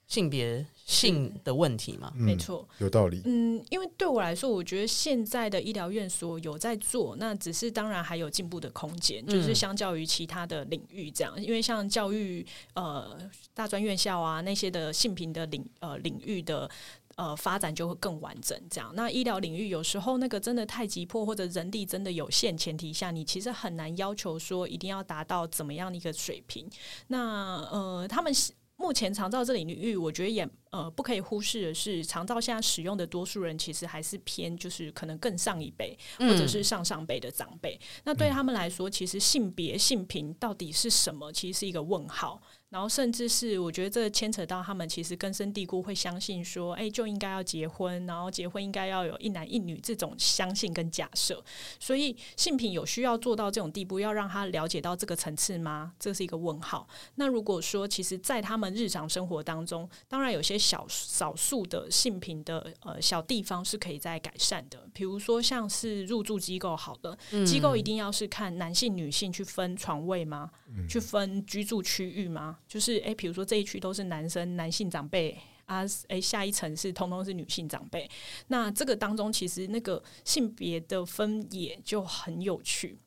[0.07, 3.23] 性别性的问题嘛，没错，有道理。
[3.25, 11.41] 嗯，因为对我来说，我觉得现在的医疗院所有在做，那只是当然还有进步的空间，就是相较于其他的领域这样。
[11.41, 13.17] 因为像教育呃
[13.55, 16.69] 大专院校啊那些的性平的领呃领域的
[17.15, 18.93] 呃发展就会更完整这样。
[18.97, 26.69] 那医疗领域有时候那个真的太急迫，或者人力真的有限前提下，你其实很难要求说一定要达到怎么样的一个水平。
[27.07, 28.35] 那呃他们。
[28.81, 37.75] 目前常照这领域，我觉得也呃不可以忽视的是，长照现在使用的多数人其实还是偏就是可能更上一辈或者是上上辈的长辈。
[37.75, 42.41] 嗯、那对他们来说，其实性别性平到底是什么，其实是一个问号。
[42.71, 51.43] 然后甚至是我觉得这牵扯到他们其实根深蒂固会相信说，哎，就应该要结婚，然后结婚应该要有一男一女这种相信跟假设。
[51.81, 55.93] 所以性平有需要做到这种地步，要让他了解到这个层次吗？
[55.99, 56.89] 这是一个问号。
[57.17, 70.51] 那如果说其实，在他们日常生活当中，当然有些小少数的性平的呃小地方是可以再改善的，比如说像是入住机构，好的、嗯、机构一定要是看男性女性去分床位吗？
[70.69, 72.59] 嗯、去分居住区域吗？
[72.69, 78.09] 就是诶，比如说这一区都是男生男性长辈啊，诶，下一层是通通是女性长辈。
[78.49, 82.99] 那这个当中其实那个性别的分野就很有趣。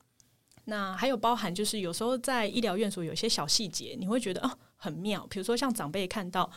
[0.66, 5.28] 那还有包含就是有时候在医疗院所有些小细节，你会觉得啊很妙。
[5.30, 6.50] 比如说像长辈看到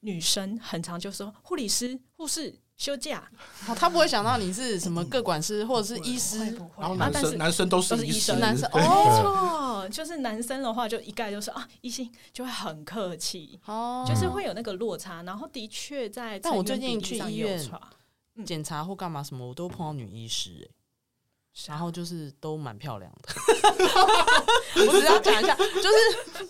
[0.00, 2.58] 女生很常就说护理师、护士。
[2.78, 3.28] 休假，
[3.66, 15.24] 哦，他不会想到你是什么各管师或者是医师，不会，然后男生男生都是医生，男生哦，错，就是男生的话就一概就是啊，医生就会很客气，哦，就是会有那个落差。
[15.24, 17.60] 然后的确在，但我最近去医院
[18.46, 20.70] 检查或干嘛什么，我都碰到女医师，欸，
[21.66, 23.34] 然后就是都蛮漂亮的。
[24.86, 26.48] 我只要讲一下，就是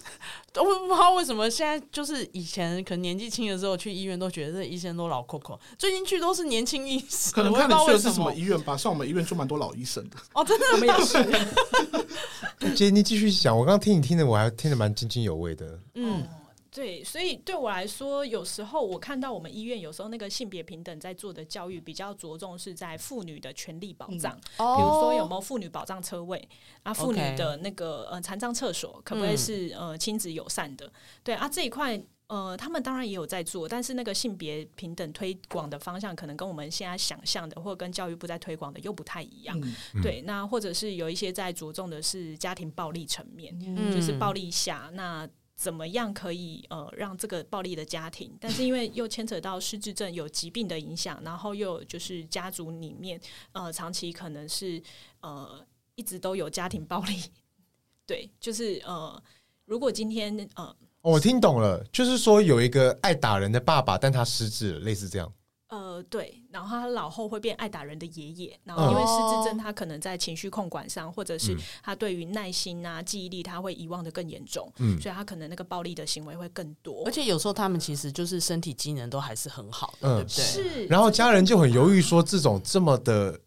[0.56, 7.32] 我不知道为什么现在就是以前可能年纪轻的时候去医院都觉得这医生都老扣扣，最近去都是年轻医生。
[7.32, 8.76] 可能看你去的是什么医院吧？
[8.76, 10.16] 像我们医院就蛮多老医生的。
[10.34, 12.74] 哦，真的， 我们也是。
[12.76, 15.78] 杰尼继续讲，我刚刚听你听的，我还听得蛮津津有味的。
[15.94, 16.26] 嗯。
[16.70, 26.38] 对，所以对我来说，有时候我看到我们医院有时候那个性别平等在做的教育比较着重是在妇女的权利保障，嗯、比如说有没有妇女保障车位、
[26.84, 30.92] 哦、啊，妇女的那个呃残障厕所可不可以是、嗯、呃亲子友善的？
[31.24, 39.58] 对啊，这一块呃他们当然也有在做，但是那个性别平等推广的方向可能跟我们现在想象的，或跟教育部在推广的又不太一样。
[39.94, 45.26] 嗯、对，那或者是有一些在着重的是家庭暴力层面，嗯、就是暴力下那。
[45.58, 54.80] 怎么样可以呃让这个暴力的家庭，但是因为又牵扯到失智症有疾病的影响，然后又就是家族里面呃长期可能是
[55.20, 55.60] 呃
[55.96, 57.20] 一直都有家庭暴力，
[58.06, 59.20] 对，就是呃
[59.64, 65.32] 如果今天呃、我听懂了，就是说有一个爱打人的爸爸，但他失智了，类似这样。
[65.68, 77.04] 呃，对，然后他老后会变爱打人的爷爷，然后因为失智症，他可能在情绪控管上，或者是他对于耐心啊、记忆力，他会遗忘的更严重，嗯，所以他可能那个暴力的行为会更多。
[77.04, 80.42] 而且有时候他们其实就是身体机能都还是很好的，嗯，对不对？
[80.42, 80.86] 是。
[80.86, 83.38] 然后家人就很犹豫，说这种这么的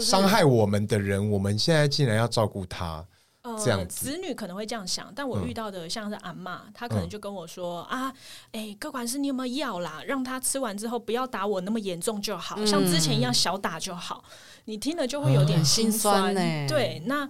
[0.00, 3.06] 伤害我们的人，我们现在竟然要照顾他。
[3.54, 8.14] 呃，子女可能会这样想，但我遇到的像是阿嬷，她、嗯、可能就跟我说、嗯、啊，
[8.52, 10.02] 哎、欸，个管师，你有没有药啦？
[10.06, 14.24] 让他吃完之后不要打我那么严重就好，嗯、像之前一样小打就好。
[14.64, 16.66] 你听了就会有点心酸呢、欸。
[16.68, 17.28] 对，那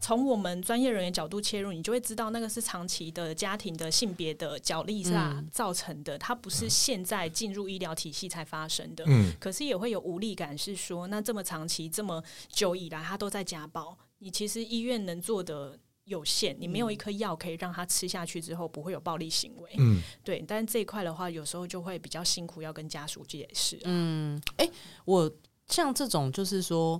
[0.00, 9.04] 从我们专业人员角度切入，你就会知道那个是长期的家庭的性别的角力下造成的，它不是现在进入医疗体系才发生的。
[9.06, 13.96] 嗯，可是也会有无力感，是说那这么长期这么久以来，他都在家暴。
[14.24, 19.70] 你其实医院能做的有限，你没有一颗药可以让他吃下去之后不会有暴力行为。
[19.76, 20.42] 嗯，对。
[20.48, 23.78] 但是这一块的话，有时候就会比较辛苦，要跟家属解释。
[23.84, 24.72] 嗯，哎、欸，
[25.04, 25.30] 我
[25.68, 26.98] 像这种就是说，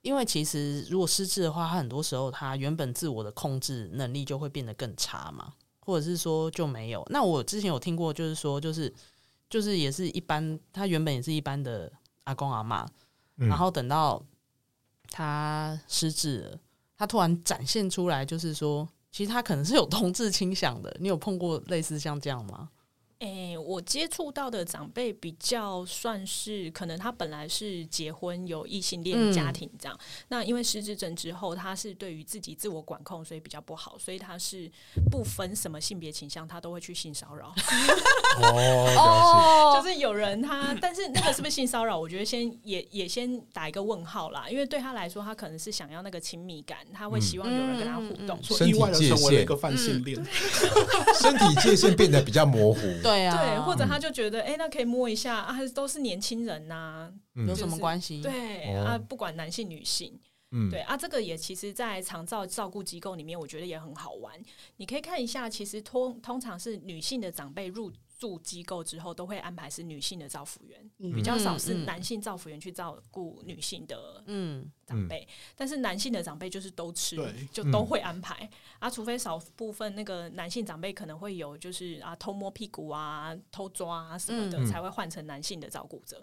[0.00, 7.06] 因为其实如果失智的话，他很多时候他原本自我的控制能力就会变得更差嘛，或者是说就没有。
[7.10, 8.90] 那我之前有听过，就是说，就是
[9.50, 11.92] 就是也是一般，他原本也是一般的
[12.24, 12.88] 阿公阿嬷，
[13.36, 14.24] 然后等到。
[15.10, 16.58] 他失智了，
[16.96, 20.94] 他突然展现出来，就是说，其实他可能是有 同志倾向的。
[21.00, 22.68] 你有碰过类似像这样吗？
[23.20, 34.70] 诶、欸，我接触到的长辈比较算是，可能他本来是结婚有异性恋家庭这样，嗯、那因为失智症之后，他是对于自己自我管控，所以比较不好，所以他是
[35.10, 37.52] 不分什么性别倾向，他都会去性骚扰。
[38.38, 41.98] 哦，就是有人他，但是那个是不是性骚扰？
[41.98, 50.16] 我觉得先也也先打一个问号啦，因为对他来说，他可能是想要那个亲密感，他会希望有人跟他互动，所以意外的成为了一个泛性恋，
[51.20, 52.80] 身体界限变得比较模糊。
[53.08, 57.12] 对啊，对，或者他就觉得，哎、欸，那可以摸一下啊，都是年轻人呐、啊，
[57.46, 58.20] 有什么关系？
[58.20, 60.18] 对啊，不管男性女性，
[60.50, 64.34] 嗯，对啊，这个也其实，在长照照顾机构里面，我觉得也很好玩。
[64.76, 74.70] 你可以看一下，其实通通常是女性的长辈入住机构之后，都会安排是女性的照服员，嗯、比较少是男性照服员去照顾女性的嗯。
[74.84, 75.20] 长辈。
[75.20, 77.16] 嗯、但是男性的长辈就是都吃，
[77.52, 78.50] 就都会安排、嗯、
[78.80, 86.20] 啊，除非少部分那个男性长辈可能会有就是啊偷摸屁股啊、偷抓啊什么的，嗯、才会换成男性的照顾者，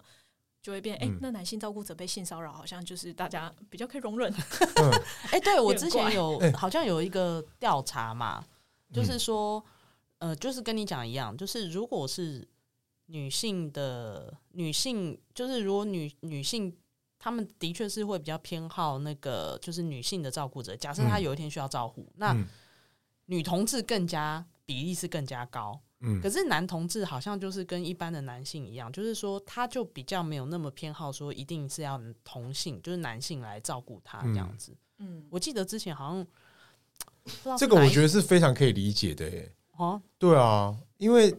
[0.60, 4.30] 就会变哎、欸，那男性照顾者被性骚扰，好像就是大家比较可以容忍。
[5.30, 8.44] 哎、欸，对我之前有好像有一个调查嘛，
[8.92, 9.64] 就是说。
[10.18, 12.46] 呃，就是跟你讲一样，就是如果是
[13.06, 16.74] 女性的女性，就是如果女女性，
[17.18, 20.74] 她们的确是会比较偏好那个，就是女性的照顾者。
[20.76, 22.46] 假设她有一天需要照顾，嗯、那
[23.26, 25.80] 女同志更加比例是更加高。
[26.00, 34.76] 嗯，可是男同志好像就是跟一般的男性一样，就是说他就比较没有那么偏好说一定是要同性，就是男性来照顾他这样子。
[34.98, 39.50] 嗯，我记得之前好像这个，我觉得是非常可以理解的耶。
[39.76, 41.34] 哦，对啊，因为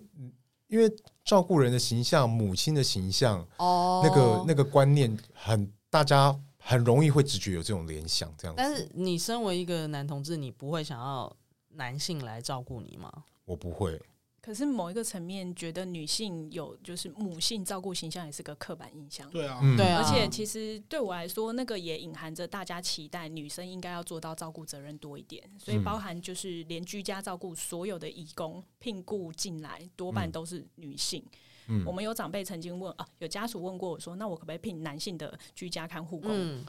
[0.67, 0.89] 因为
[1.23, 8.61] 照顾人的形象，母亲的形象，哦，那个那个观念很，大家很容易会直觉有这种联想，这样子。
[8.61, 11.33] 但是你身为一个男同志，你不会想要
[11.69, 13.11] 男性来照顾你吗？
[13.45, 13.99] 我不会。
[14.47, 19.29] 可是某一个层面，觉得女性有就是母性照顾形象也是个刻板印象。
[19.29, 20.01] 对啊，对啊。
[20.01, 25.43] 而且其实对我来说，那个也隐含着大家期待女生应该要做到照顾责任多一点。
[25.59, 31.21] 所以包含就是连居家照顾所有的义工聘雇进来，多半都是女性。
[31.67, 31.83] 嗯。
[31.85, 36.65] 我们有长辈曾经问啊，有家属问过我说：“那我可不可以聘男性的居家看护工？”嗯。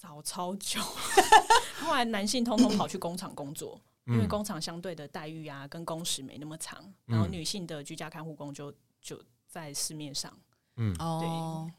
[0.00, 0.80] 找超久，
[1.84, 3.78] 后来男性通通跑去工厂工作。
[4.10, 10.32] 因为工厂相对的待遇啊跟工时没那么长，然后女性的居家看护工就就在市面上。
[10.76, 11.70] 嗯，哦，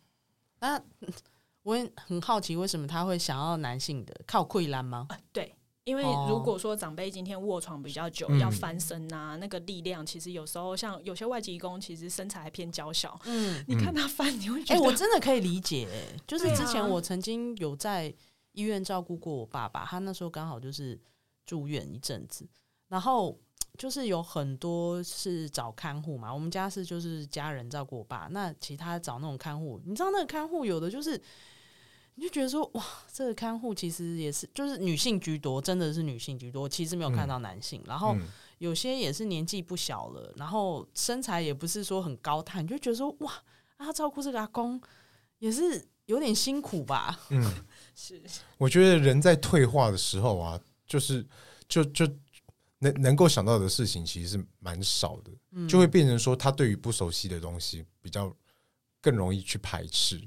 [0.59, 0.81] 那
[1.63, 4.21] 我也很好奇，为什么他会想要男性的？
[4.25, 5.05] 靠溃烂吗？
[5.09, 5.55] 啊，对。
[5.83, 13.19] 因为如果说长辈今天卧床比较久，哦、要翻身呐、那个力量其实有时候像有些外籍工，其实身材还偏娇小。
[13.25, 15.89] 嗯，你看他翻，你会觉得，哎、欸，我真的可以理解。
[16.27, 18.13] 就是之前我曾经有在
[18.51, 20.97] 医院照顾过我爸爸，他那时候刚好就是
[21.45, 22.47] 住院一阵子，
[22.87, 23.39] 然后
[23.77, 26.33] 就是有很多是找看护嘛。
[26.33, 31.21] 我们家是就是家人照顾我爸，那其他找那种看护，你知道那个看护有的就是。
[32.15, 36.67] 你就觉得说哇，这个看护其实也是就是女性居多，真的是女性居多。
[36.67, 38.15] 其实没有看到男性，嗯、然后
[38.57, 43.31] 有些也是年纪不小了，然后身材也不是说很高大，你就觉得说哇，
[43.77, 44.79] 啊，照顾这个阿公
[45.39, 47.17] 也是有点辛苦吧？
[47.29, 47.41] 嗯，
[47.95, 48.21] 是。
[48.57, 50.59] 我觉得人在退化的时候啊，
[50.91, 51.25] 就是
[51.69, 52.05] 就就
[52.79, 58.35] 能能够想到的事情其实是蛮少的，嗯、就会变成说他对于不熟悉的东西比较
[58.99, 60.21] 更容易去排斥，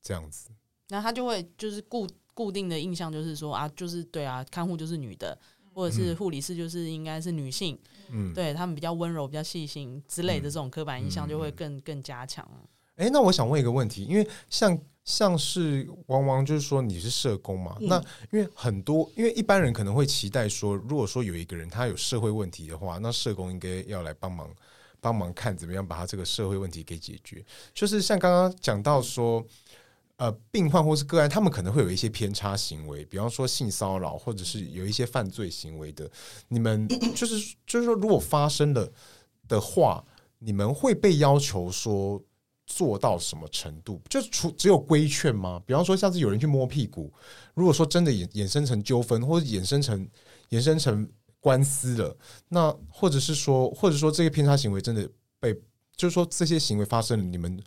[0.00, 0.48] 这样子。
[0.88, 5.38] 那他就会就是固固定的印象就是说啊，就是对啊，看护就是女的，
[5.74, 7.78] 或者是护理师就是应该是女性，
[8.08, 12.48] 嗯，对他们比较温柔、比较细心之类的这种刻板印象就会更更加强。
[12.96, 24.48] 哎、欸，那我想问一个问题，因为像像是往往就是说你是社工嘛，嗯、那因为很多因为一般人可能会期待说，如果说有一个人他有社会问题的话，那社工应该要来帮忙
[25.00, 27.44] 帮忙看怎么样把他这个社会问题给解决。
[27.74, 29.44] 就是像刚刚讲到说。
[30.20, 36.10] 呃，病患或是个案，他们可能会有一些偏差行为，比方说性骚扰，或者是有一些犯罪行为的。
[36.48, 36.86] 你们
[37.16, 38.86] 就是就是说，如果发生了
[39.48, 40.04] 的话，
[40.40, 42.22] 你们会被要求说
[42.76, 44.00] 做到什么程度？
[44.08, 45.60] 就除只有规劝吗？
[45.66, 47.12] 比方说，下次有人去摸屁股，
[47.54, 50.08] 如果说真的衍衍生成纠纷，或者衍生成
[50.50, 51.08] 衍生成
[51.40, 52.16] 官司了，
[52.48, 55.08] 那或者是说，或者说这个偏差行为真的
[55.40, 55.54] 被，
[55.96, 57.60] 就是说这些行为发生了，你们。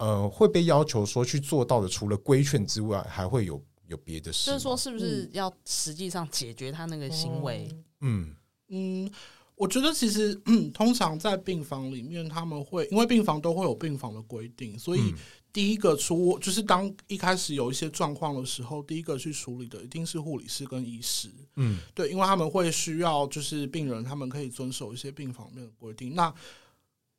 [0.00, 4.46] 呃，会被要求说去做到的，除了规劝之外，还会有有别的事。
[4.46, 7.68] 就是说，是不是要实际上解决他那个行为？
[8.00, 8.32] 嗯
[8.68, 9.10] 嗯，
[9.58, 15.12] 我觉得其实、 嗯、通常在病房里面，他们会因为病房都会有病房的规定，所以
[15.52, 21.28] 第一个出就是当一开始有一些状况的时候，第一个去处理的一定是护理师跟医师。
[21.56, 26.14] 嗯，对，因为他们会需要就是病人，他们可以遵守一些病房里面的规定。
[26.14, 26.32] 那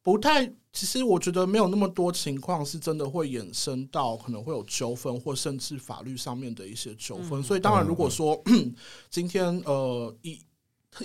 [0.02, 7.42] 不太，其实我觉得没有那么多情况是真的会衍生到可能会有纠纷，或甚至法律上面的一些纠纷。
[7.42, 8.74] 嗯、所以当然，如果说、嗯、
[9.12, 10.40] 今天呃医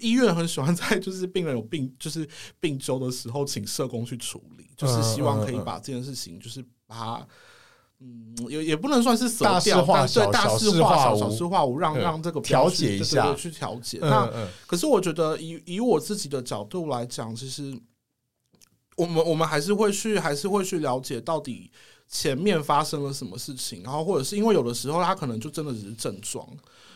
[0.01, 2.29] 医院很喜欢在就是病人有病就是
[2.61, 7.29] 病周的时候，请社工去处理，就是希望可以把这件事情就是把它
[8.01, 13.99] 嗯也也不能算是大事化小，大事化小，小事化无，让让这个调解一下去调解。
[14.01, 14.31] 那
[14.67, 17.77] 可是我觉得以以我自己的角度来讲，其实。
[18.97, 21.69] 我们我们还是会去，还是会去了解到底
[22.07, 26.49] 前面发生了什么事情，然后或者是因为有的时候他可能就真的只是症状，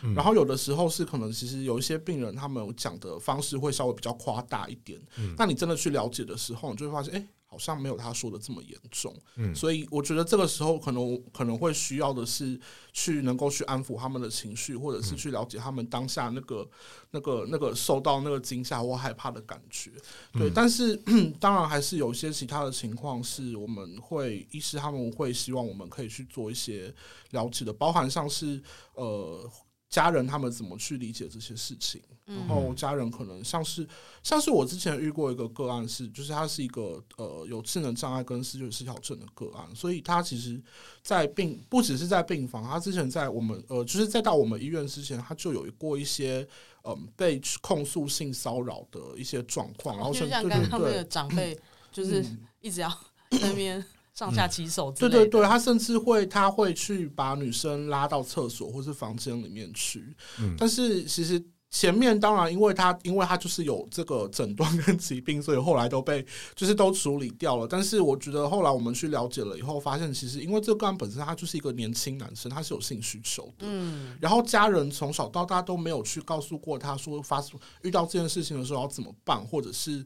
[0.02, 7.26] 嗯、然后有的时候是可能其实有一些病人他们讲的方式会稍微比较夸大一点，嗯、那你真的去了解的时候，你就会发现，哎。
[7.50, 12.60] 好像没有他说的这么严重，嗯，所以我觉得这个时候可能可能会需要的是
[12.92, 16.68] 去能够去安抚他们的情绪，或者是去了解他们当下那个
[17.10, 19.90] 那个那个受到那个惊吓或害怕的感觉，
[20.34, 20.50] 对。
[20.50, 20.94] 嗯、但是
[21.40, 26.94] 当然还是有一些其他的情况是我们会医师他们会希望我们可以去做一些
[27.30, 29.50] 了解的，包含像是呃。
[29.88, 32.02] 家人他们怎么去理解这些事情？
[32.26, 33.88] 然后家人可能像是
[34.22, 40.60] 像是我之前遇过一个个案是，就是他是一个呃有智能障碍跟思觉失调症的个案，所以他其实，
[41.02, 46.46] 在病不只是在病房，他之前在我们呃就是在到我们医院之前，他就有过一些
[46.82, 51.58] 嗯、呃、被控诉性骚扰的一些状况，然后就像刚刚那个长辈，
[51.90, 52.22] 就是
[52.60, 52.90] 一直要
[53.30, 53.82] 在那边。
[54.18, 60.12] 上下其手，对对对，他甚至会他会去把女生拉到厕所或是房间里面去。
[60.40, 61.40] 嗯，但是其实
[61.70, 67.68] 前面当然，因为他因为他就是有这个诊断跟疾病，所以后来都被就是都处理掉了。
[67.68, 73.68] 但是我觉得后来我们去了解了以后，发现其实因为这个个案本身他就是一个年轻男生，他是有性需求的。
[73.68, 80.04] 嗯，然后家人从小到大都没有去告诉过他说发生遇到这件事情的时候要怎么办，或者是。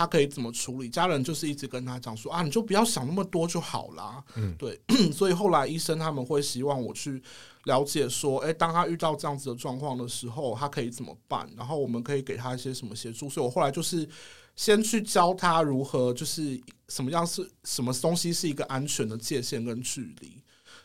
[0.00, 0.88] 他可以怎么处理？
[0.88, 4.24] 家人就是一直跟他讲说啊，你就不要想那么多就好啦。
[4.34, 4.80] 嗯，对。
[5.12, 7.22] 所以后来医生他们会希望我去
[7.64, 11.46] 了解说，哎，当他遇到这样子的状况的时候，他可以怎么办？
[11.54, 13.28] 然后我们可以给他一些什么协助？
[13.28, 14.08] 所以我后来就是
[14.56, 20.39] 先去教他如何，就是什么样是什么东西是一个安全的界限跟距离。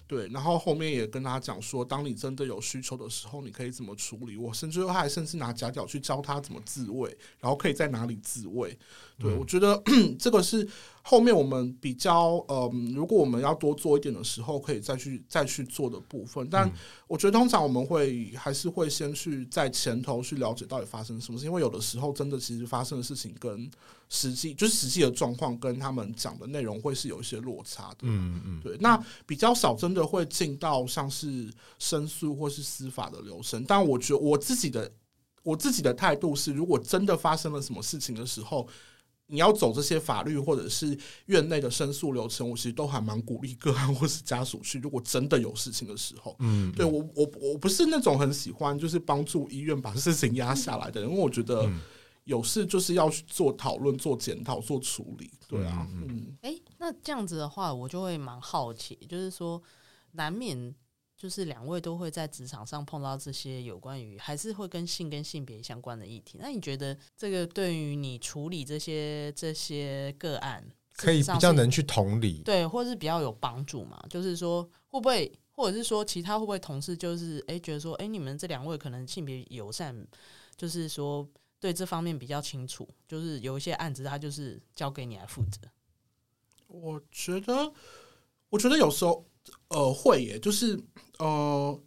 [0.08, 4.38] 对，然后后面也跟他讲说，当你真的有需求的时候，你可以怎么处理。
[4.38, 8.78] 我甚至他还甚至拿夹角去教他怎么自慰，然后可以在哪里自慰。
[9.18, 9.82] 对、嗯、我觉得
[10.20, 10.68] 这个是
[11.08, 16.49] 后面我们比较呃，如果我们要多做一点的时候，可以再去再去做的部分。
[16.49, 16.68] 但
[17.08, 23.70] 我觉得通常我们会还是会先去在前头去了解到底发生什么事，因为有的时候真的其实发生的事情跟
[24.10, 27.97] 实际就是实际的状况跟他们讲的内容会是有一些落差的。
[28.01, 31.47] 嗯嗯，对，那比较少真的会进到像是
[31.78, 33.64] 申诉或是司法的流程。
[33.68, 34.91] 但我觉得我自己的
[35.43, 38.68] 我自己的态度是，如果真的发生了什么事情的时候，
[39.28, 44.80] 你要走这些法律或者是院内的申诉流程，我其实都还蛮鼓励个案或是家属去。
[44.80, 51.67] 如果真的有事情的时候，嗯，对我我我不是那种很喜欢就是帮助医院把事情压下来的人，因为我觉得
[52.26, 55.32] 有事就是要去做讨论、做检讨、做处理。
[55.47, 59.61] 对啊，嗯，哎、欸，那这样子的话，我就会蛮好奇，就是说
[60.11, 60.73] 难免。
[61.18, 66.38] 就是两位都会在职场上碰到这些有关于还是会跟性跟性别相关的议题。
[66.41, 70.61] 那你觉得这个对于你处理这些这些个案，
[70.95, 74.03] 可以比较能去同理，对，或者是比较有帮助嘛？
[74.09, 79.95] 就是说会不会，或者是说其他会不会同事就是哎觉得说哎你们这两位可能性别友善，
[80.57, 81.26] 就是说
[81.61, 85.61] 对这方面比较清楚，就是有一些案子他就是交给你来负责。
[86.68, 87.72] 我觉得，
[88.49, 89.26] 我觉得有时候。
[89.68, 90.76] 呃，会耶，就是
[91.20, 91.80] 呃，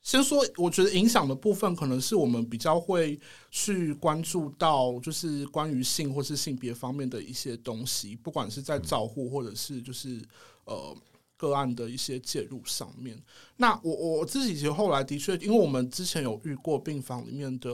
[0.00, 3.18] 先说，我觉得影响的部分可能是我们比较会
[3.50, 10.20] 去关注到，就是关于性或是性别方面的一些东西，不管是在照护或者是就是
[10.64, 10.96] 呃
[11.36, 13.20] 个案的一些介入上面。
[13.56, 17.70] 那我我自己其实后来的确，因为我们之前有遇过病房里面的，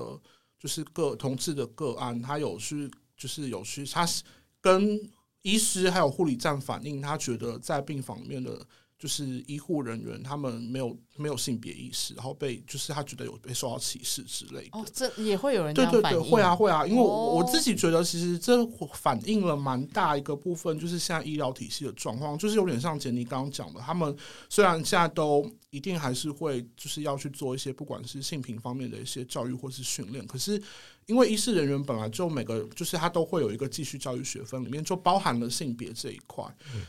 [0.59, 4.23] 就是个同志的个案，他有去就是有去，他是
[4.61, 5.01] 跟
[5.43, 8.67] 医师还有护理站反映，他觉得在病房里面的。
[9.05, 14.71] 就是医护人员，他们没有没有性别意识，然后被就是他觉得有被受到歧视之类的。
[14.73, 15.75] 哦，这也会有人？
[15.75, 24.17] 对对对，会啊会啊，因为我，我自己觉得，其实这反映了蛮大一个部分，就是现在医疗体系的状况，就是有点像杰尼刚刚讲的，他们
[24.49, 30.59] 虽然现在都一定还是会就是要去做一些不管是性平方面的一些教育或是训练，可是。
[31.07, 36.45] 因为医师人员本来就每个就是他都会有一个继续教育学分，里面就包含了性别这一块。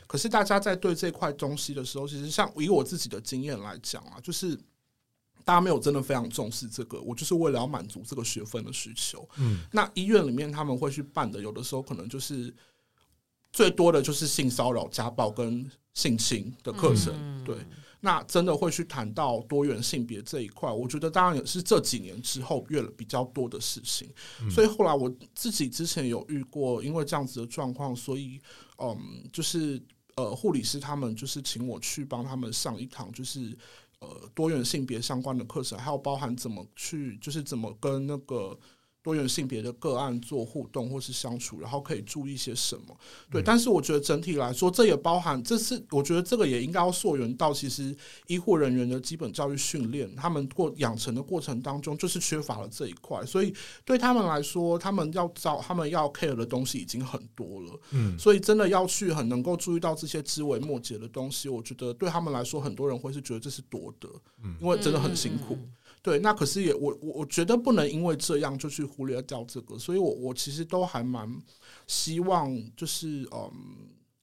[0.08, 4.56] 可是大家在对这块东西的时候，其实像以我自己的经验来讲啊，就是
[5.44, 7.02] 大家没有真的非常重视这个。
[7.02, 9.28] 我就是为了要满足这个学分的需求。
[9.38, 12.54] 嗯，那医院里面他们会去办的，有的时候可能就是
[13.52, 17.44] 最多的就是性骚扰、家暴跟性侵的课程。
[17.44, 17.56] 对。
[18.00, 24.10] 那真的会去谈到多元性别这一块，我觉得当然也是这几年之后越了比较多的事情。
[24.42, 24.50] 嗯。
[24.50, 28.40] 所以后来我自己之前有遇过，因为这样子的状况，所以
[28.78, 28.98] 嗯，
[29.34, 29.82] 就是
[30.16, 33.58] 呃护理师他们就是请我去帮他们上一堂，就是
[34.00, 38.58] 呃多元性别相关的课程，还有包含怎么去，就是怎么跟那个。
[39.06, 42.98] 多元性别的个案做互动或是相处，然后可以注意些什么？
[43.30, 47.96] 对，但是我觉得整体来说，这也包含，这是我觉得这个也应该要溯源到其实
[48.26, 53.54] 医护人员的基本教育训练，他们过养成的过程当中，就是缺乏了这一块，所以
[53.86, 64.10] 对他们来说，他们要找他们要 care 的东西已经很多了，嗯，所以真的要去很能够注意到这些枝微末节的东西，我觉得对他们来说，很多人会是觉得这是多得，
[64.44, 65.56] 嗯，因为真的很辛苦。
[66.06, 71.28] 对，那可是也我我我觉得不能因为这样就去忽略掉这个，所以我我其实都还蛮
[71.88, 73.50] 希望就是嗯，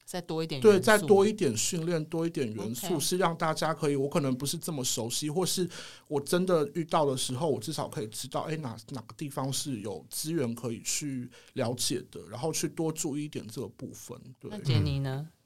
[0.05, 5.69] 再多一点对，再多一点训练，多一点元素，是让大家可以，我可能不是这么熟悉，或是
[6.07, 14.17] 我真的遇到的时候，我至少可以知道，哎，哪哪个地方是有资源可以去了解的，然后去多注意一点这个部分。
[14.39, 15.27] 对，那杰尼呢？
[15.27, 15.42] 嗯，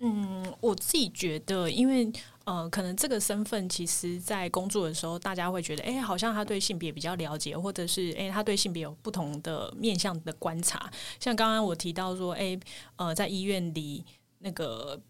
[0.00, 2.12] 嗯我自己觉得，因为
[2.44, 10.90] 呃，可能这个身份，其实在工作的时候，大家会觉得，哎，好像他对性别比较了解，或者是哎，他对性别有不同的面向的观察。
[11.18, 12.58] 像刚刚我提到说，哎，
[12.96, 14.04] 呃，在医院里
[14.40, 15.00] 那个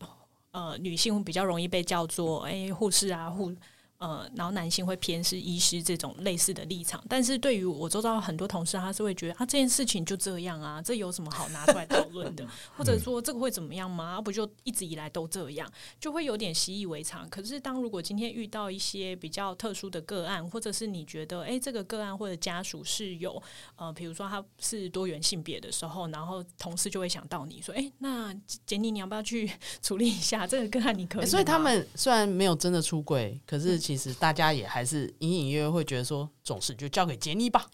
[0.53, 3.53] 呃，女性比较容易被叫做哎，护士啊，护。
[3.99, 12.47] 呃，然后男性会偏是医师这种类似的立场，但是对于我周遭很多同事，他是会觉得啊，这件事情就这样啊，这有什么好拿出来讨论的？
[12.77, 14.21] 或者说这个会怎么样吗？
[14.21, 17.29] 不就一直以来都这样，就会有点习以为常。
[17.29, 23.41] 可是当如果今天遇到一些比较特殊的个案，或者是你觉得哎，这个个案或者家属是有
[23.77, 28.35] 呃，比如说他是多元性别的时候，然后同事就会想到你说，哎，那
[28.67, 30.97] 杰尼，你要不要去处理一下这个个案？
[30.97, 31.27] 你可以。
[31.27, 37.67] 所以他们虽然没有真的出轨，可是其实大家也还是隐隐约约会觉得说，总是就交给杰尼吧。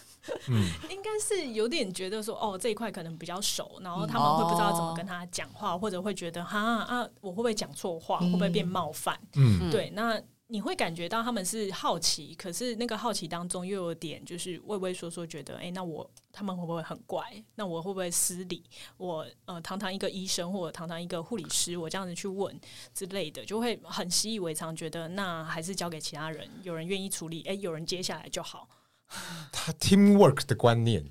[0.48, 9.18] 嗯，应该是有点觉得说，哦，这一块可能比较熟，然后他们会不知道怎么跟他讲话，或者会觉得，哈啊，我会不会讲错话，会不会变冒犯？
[9.36, 10.20] 嗯，对，那。
[10.48, 17.42] 你会感觉到他们是好奇，可是那个好奇当中又有点就是畏畏缩缩，觉得哎、那我他们会不会很怪？
[17.54, 18.62] 那我会不会失礼？
[18.98, 22.54] 我呃，堂堂一个医生或者堂堂一个护理师，我这样子去问
[22.92, 28.68] 之类的，就会很习以为常，觉得那还是交给其他人，有人愿意处理，哎、有人接下来就好。
[29.50, 31.10] 他 teamwork 的观念。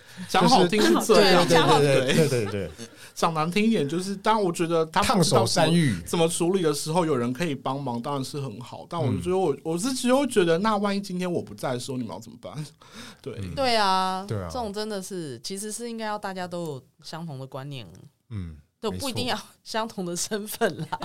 [0.28, 2.70] 讲好听是这样，对对对对对，
[3.14, 6.00] 讲难听一点就是，当我觉得他烫手山芋。
[6.06, 8.86] 怎么处理的时候，有人可以帮忙，当然是很好。
[8.88, 12.66] 但我觉得我我是只有觉得，那万一今天我不在的时候，你们要怎么办？
[13.22, 13.34] 对。
[13.54, 17.86] 对啊，对啊，这种真的是，其实是应该要大家都有相同的观念，
[18.30, 20.98] 嗯，都不一定要相同的身份啦。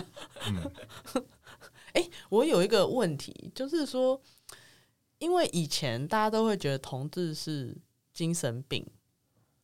[0.48, 0.72] 嗯，
[1.94, 4.20] 哎，我有一个问题，就是说，
[5.20, 7.76] 因为以前大家都会觉得同志是
[8.18, 8.84] 精神病。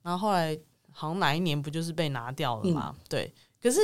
[0.04, 0.56] 然后后来
[0.92, 2.94] 好像哪一年不就是被拿掉了嘛？
[2.96, 3.34] 嗯、对。
[3.60, 3.80] 可是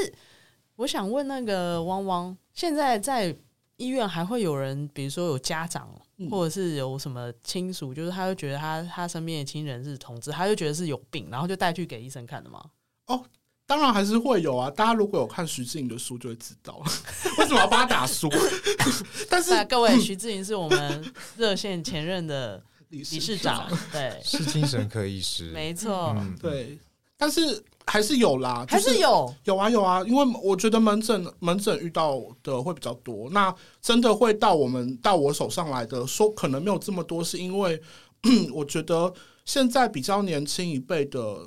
[0.76, 3.36] 我想问那个汪汪，现在在
[3.78, 5.90] 医院还会有人，比如说有家长，
[6.30, 12.64] 或者是有什么亲属，就是他会觉得他他身边的亲人是同志，他就觉得是有病，然后就带去给医生看的吗？
[13.08, 13.26] 哦，
[13.66, 14.70] 当然还是会有啊。
[14.70, 16.80] 大家如果有看徐志莹的书，就会知道
[17.40, 18.30] 为什么要帮他打书。
[19.32, 22.64] 但是各位，徐志莹是我们热线前任的。
[22.90, 26.78] 理事长对， 是精神科医师， 没错，嗯，对，
[27.18, 37.82] 但是还是有啦，还是有，有啊有啊，因为我觉得门诊门诊遇到的会比较多，那真的会到我们到我手上来的，说可能没有这么多，是因为
[38.54, 39.14] 我觉得
[39.46, 41.38] 现在比较年轻一辈的。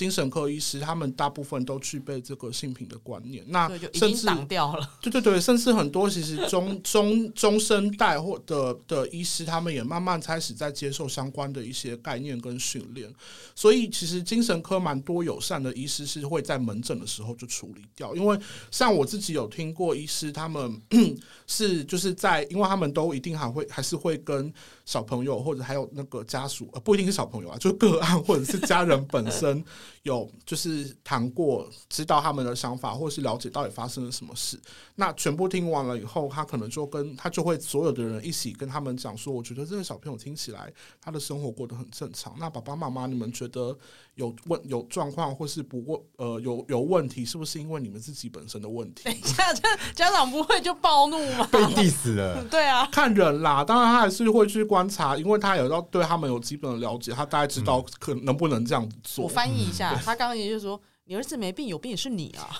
[0.00, 4.90] 精神科医师，他们大部分都具备这个性平的观念，那甚至挡掉了。
[5.02, 13.12] 对对对，甚至很多其实中中中生代或的的医师，他们也慢慢开始在接受相关的一些概念跟训练。
[13.54, 18.16] 所以，其实精神科蛮多友善的医师是会在门诊的时候就处理掉。
[18.16, 18.38] 因为
[18.70, 20.80] 像我自己有听过医师，他们
[21.46, 24.50] 是就是在，因为他们都一定还会还是会跟
[24.86, 29.62] 小朋友或者还有那个家属，呃，不一定是小朋友啊，就个案或者是家人本身。
[30.02, 34.58] 有就是谈过，知道他们的想法，或是了解到底发生了什么事。
[34.96, 42.34] 那全部听完了以后，他可能就跟他就会所有的人一起跟他们讲说：“我觉得这个小朋友听起来他的生活过得很正常。
[42.38, 43.76] 那爸爸妈妈，你们觉得
[44.16, 49.62] 有问有状况，或是不问呃有有问题，是不是因为你们自己本身的问题？”等一下，这
[49.94, 51.48] 家长不会就暴怒吗？
[51.50, 52.44] 被 diss 了。
[52.50, 59.24] 对啊，看人啦，当然他还是会去观察，因为他有要对他们有基本的了解，他大概知道可能不能这样子做。
[59.24, 59.94] 我翻译一下。
[59.94, 62.50] 他刚刚也就是说，你儿子没病，有病也是你啊，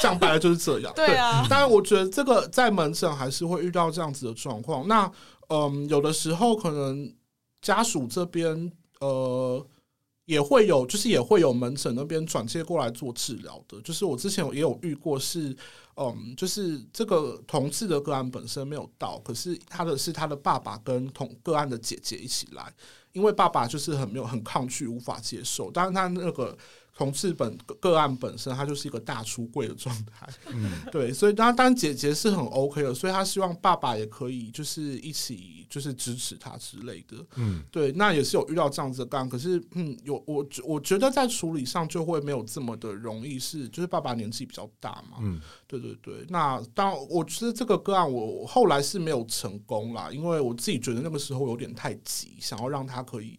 [0.00, 0.92] 讲白了就是这样。
[0.94, 4.86] 对啊，当然我觉得这个在门诊还是会遇到这样子的状况。
[4.88, 5.10] 那
[5.48, 7.12] 嗯，有的时候可能
[7.62, 9.64] 家属这边呃
[10.26, 13.80] 也会有，就是也会有门诊那边转介过来做治疗的。
[13.82, 15.56] 就是我之前也有遇过是，
[15.96, 22.72] 嗯，就是这个同志的个案本身没有到，可是他的是他的爸爸跟同个案的姐姐一起来。
[23.12, 26.56] 因为爸爸就是很没有很抗拒，无法接受，当然他那个
[27.00, 52.90] 同事本个案本身，它就是一个大出柜的状态，嗯， 对，所以当当然姐姐是很 OK 的，所以她希望爸爸也可以就是一起就是支持她之类的，嗯，对，那也是有遇到这样子的个案，可是嗯，有我我觉得在处理上就会没有这么的容易，是就是爸爸年纪比较大嘛，嗯，对对对，那当我觉得这个个案我后来是没有成功啦，因为我自己觉得那个时候有点太急，想要让他。
[52.90, 53.38] 他可以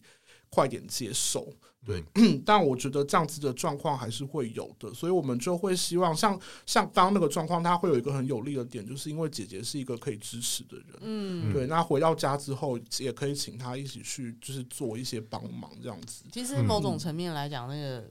[0.49, 1.47] 快点接受，
[1.85, 16.23] 对，嗯、 但我觉得这样子的状况还是会有的，所以我们就会希望像像刚那个状况，他会有一个很有利的点，就是因为姐姐是一个可以支持的人，嗯，对，那回到家之后也可以请他一起去，就是做一些帮忙这样子。
[16.31, 18.05] 其实某种层面来讲，那个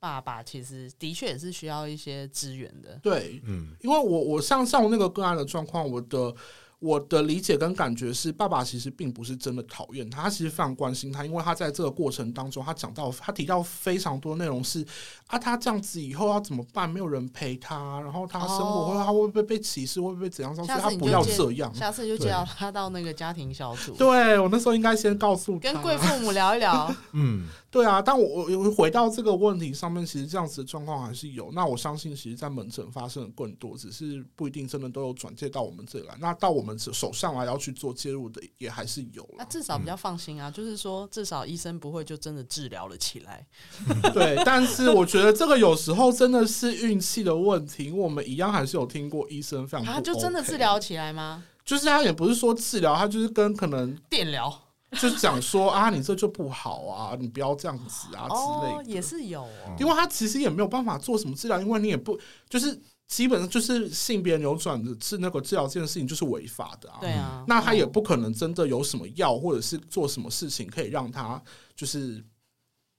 [0.00, 6.34] 爸爸其实的确也是需要一些资源的，对，嗯，因为我我像像我那个个案的状况，我的。
[6.78, 14.84] 我的理解跟感觉是，爸爸其实并不是真的讨厌他，他其实非常关心他，因为他在这个过程当中，他讲到他提到非常多内容是
[15.28, 16.88] 啊，他这样子以后要怎么办？
[16.88, 20.54] 没有人陪他，然后他生活会他会不会被歧视，会不会怎样？
[20.54, 21.74] 所以他不要这样。
[21.74, 23.94] 下次就叫他到那个家庭小组。
[23.94, 26.94] 对，我那时候应该先告诉，跟贵父母聊一聊。
[27.12, 28.00] 嗯，对啊。
[28.00, 31.50] 但我我回到这个问题上面，其实这样子的状况还是有。
[31.52, 36.14] 那我相信，其实，在门诊发生的更多，只是不一定真的都有转介到我们这里来。
[36.20, 36.78] 那到我们。
[36.92, 40.50] 手上来要去做介入的也还是有，那至少比较放心啊。
[40.50, 43.46] 嗯、就是说，至少医生不会就真的治疗了起来。
[44.12, 47.90] 对，但是我觉得这个有时候真的是运气的问题。
[47.90, 51.42] 我们一样还是有听过医生非常、OK，他就真的治疗起来吗？
[51.64, 54.63] 就是他也不是说治疗，他就是跟可能电疗。
[54.94, 59.76] 就讲说啊，你这就不好啊，你不要这样子啊之类的，哦、也是有哦。
[59.78, 62.18] 因为他其实也没有办法做什么治疗，因为你也不
[62.48, 66.98] 就是基本上就是性别扭转的治那个治疗这件事情就是违法的啊。
[67.00, 71.40] 对啊，那他也不可能真的有什么药或者是做什么事情可以让他
[71.76, 72.24] 就是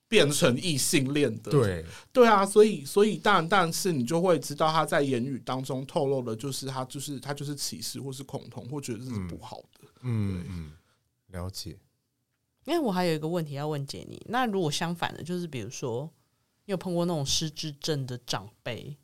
[0.07, 1.49] 变成异性恋的。
[1.49, 1.83] 对
[2.13, 9.89] 对啊，所以所以但但是你就会知道他在言语当中透露的就是他就是他就是歧视或是恐同或觉得这是不好的。
[10.03, 10.71] 嗯嗯，
[11.31, 11.75] 了解。
[12.65, 16.09] 因为我还有一个问题要问杰尼，那如果相反的，就是比如说，
[16.65, 18.97] 你有碰过那种失智症的长辈，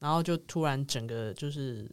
[0.00, 1.90] 然后就突然整个就是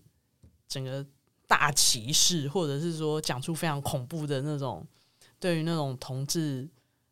[0.67, 1.05] 整个
[1.47, 4.85] 大歧视，或者是说讲出非常恐怖的那种，
[5.39, 6.67] 对于那种同志，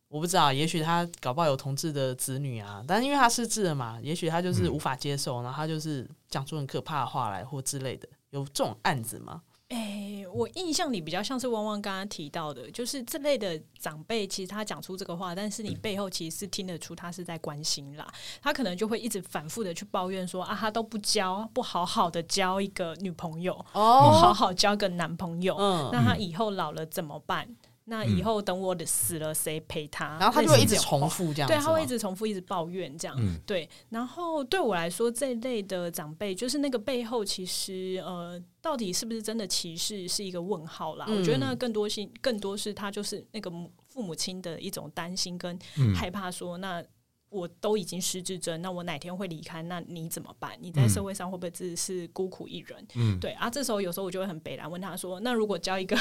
[0.07, 9.43] 我不知道，也许他搞不好有同志的子女啊，但是因为他失智了嘛，也许他就是无法接受，然后他就是讲出很可怕的话来或之类的，有这种案子吗？
[9.69, 18.11] 哎、欸，我印象里比较像是汪汪刚刚提到的，就是这类的长辈，其实他讲出这个话，但是你背后其实是听得出他是在关心啦。
[18.41, 27.47] 他可能就会一直反复的去抱怨说啊，他都不交，不好好的交一个女朋友，哦、不好好交个男朋友，嗯、那他以后老了怎么办？
[27.89, 30.17] 那以后等我的死了，谁陪他？
[30.19, 33.17] 然后他就会一直重复这样，对，他会一直重复，一直抱怨这样。
[33.19, 41.05] 嗯、对，然后对我来说，这一类的长辈，就是那个背后，其实呃，到底是不是真的歧视，是一个问号啦。
[41.09, 43.49] 嗯、我觉得那更多是，更多是他就是那个
[43.87, 45.57] 父母亲的一种担心跟
[45.93, 46.83] 害怕，说那。
[47.29, 49.61] 我都已经失智症，那我哪天会离开？
[49.63, 50.57] 那你怎么办？
[50.59, 52.87] 你在社会上会不会只是孤苦一人？
[52.95, 53.49] 嗯，对啊。
[53.49, 55.97] 这时候有时候我就会很北然，问他说：“那如果交一个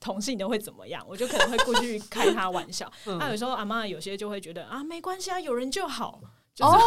[0.00, 2.90] 同性的会怎么样？”我就可能会过去开他玩笑。
[3.04, 6.20] 那、 有时候阿妈有些就会觉得啊，没关系啊，有人就好。
[6.56, 6.80] 就是、哦，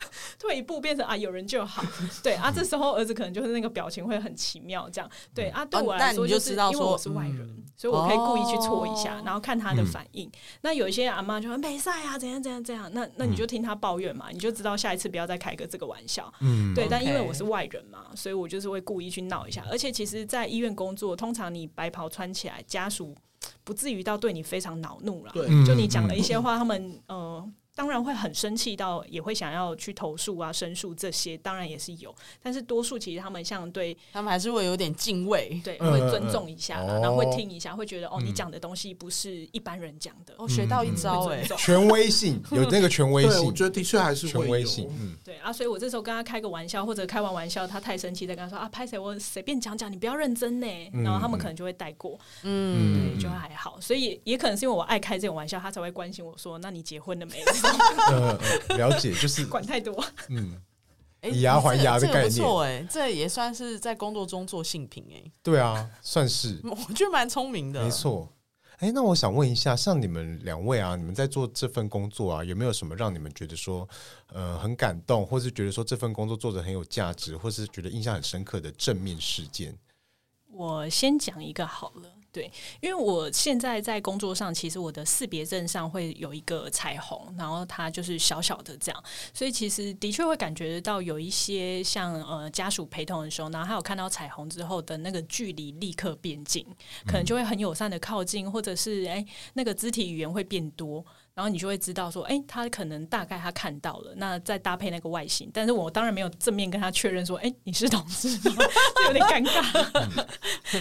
[0.40, 1.84] 退一步变成啊，有人就好。
[2.24, 5.10] 对啊，这时候儿子可能就是那个表情会很奇妙，这样。
[5.34, 10.26] 对啊，对我来说就是因为我是外人，嗯、所以我可以故意去戳一下，哦、然后看他的反应。
[10.26, 12.90] 嗯、那有一些阿妈就说没赛啊，怎样怎样怎样。
[12.94, 16.32] 那那你就听他抱怨嘛，你就知道下一次不要再开个这个玩笑。
[16.40, 16.88] 嗯，对。
[16.88, 19.62] 但因为我是外人嘛，所以我就是会故意去闹一下。
[19.70, 23.14] 而且其实，在医院工作，通常你白袍穿起来，家属
[23.64, 25.32] 不至于到对你非常恼怒了。
[25.34, 27.46] 对，就你讲了一些话，他们呃。
[27.74, 32.14] 当然会很生气，到也会想要去投诉啊、申诉这些，当然也是有。
[32.42, 50.66] 但是多数其实他们像对他们还是会有点敬畏，对，会尊重一下，然后会听一下，会觉得哦，你讲的东西不是一般人讲的，哦，学到一招哎，权威性有那个权威性，我觉得的确还是权威性，嗯，对啊，所以我这时候跟他开个玩笑，或者开完玩笑他太生气，再跟他说啊，拍谁我随便讲讲，你不要认真呢，
[51.04, 53.80] 然后他们可能就会带过，嗯，对，就还好。
[53.80, 57.40] 所以也可能是因为我爱开这种玩笑，他才会关心我说，那你结婚了没？
[58.76, 60.04] 了解，就是管太多。
[60.28, 60.60] 嗯，
[61.22, 65.30] 以牙还牙的概念，不错哎，这也算是在工作中做性品哎。
[65.42, 67.82] 对啊，算是， 我觉得蛮聪明的。
[67.82, 68.28] 没错。
[68.78, 73.86] 哎，那我想问一下，像你们两位啊，你们在做这份工作啊，有没有什么让你们觉得说，
[74.28, 79.76] 呃，很感动，或是觉得说这份工作做的很有价值，或是觉得印象很深刻的正面事件？
[80.50, 82.10] 我先讲一个好了。
[82.32, 82.50] 对，
[82.80, 89.04] 因为我现在在工作上，其实我的识别证上会有一个彩虹，然后它就是小小的这样，
[89.34, 96.64] 所以其实的确会感觉得到有一些像呃家属陪同的时候，然后还有看到彩虹之后的那个距离立刻变近，
[97.06, 99.24] 可能就会很友善的靠近，或者是哎
[99.54, 101.04] 那个肢体语言会变多。
[101.34, 108.64] 然后你就会知道说，哎，他可能大概他看到了，那再搭配那个外形，但是我当然没有正面跟他确认说，哎，你是同志吗？
[109.06, 110.26] 有点尴尬。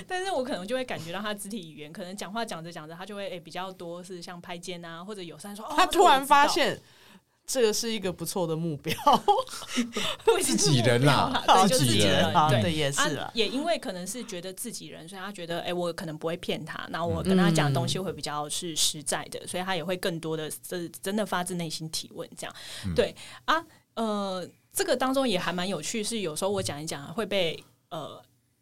[0.07, 6.79] 但是我可能就会感觉到他肢体语言，可能讲话讲着讲着，他就会哎比较多是像拍肩啊，或者友善说，哦，他突然发现。
[7.51, 8.95] 这个是一个不错的目标，
[10.39, 12.31] 自己人啦，对，就是自己人，
[12.61, 13.31] 对，也是啊。
[13.33, 22.55] 也因为可能是觉得自己人，所以他觉得，哎，我可能不会骗他，然后我跟他讲的东西会比较是实在的，所以他也会更多的是真的发自内心提问，这样。
[22.95, 28.21] 对啊，呃，这个当中也还蛮有趣，是有时候我讲一讲会被呃，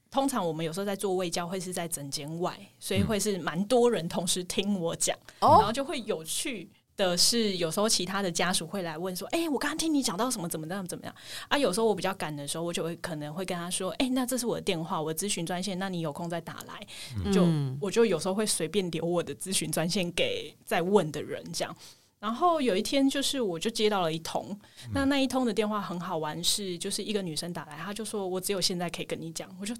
[0.10, 6.70] 通常我们有时候在做卫教会是在整间外，所以会是蛮多人同时听我讲，然后就会有趣。
[6.98, 11.16] 的是有时候其他的家属会来问说：“哎、欸，我刚刚听你讲到什么怎么样怎么样
[11.48, 16.88] 啊？”有时候我比较赶的时候，我就会可能会跟他说：“哎、欸，那这是我的电话，我咨询专线，那你有空再打来。
[17.24, 17.46] 嗯”就
[17.80, 21.74] 我就有时候会随便留我的咨询专线给在问的人这样。
[22.20, 24.60] 然后有一天就是我就接到了一通，
[24.92, 29.76] 那那一通的电话很好玩，是就是一个女生打来，她就说：“我只有现在可以跟你讲。”我就。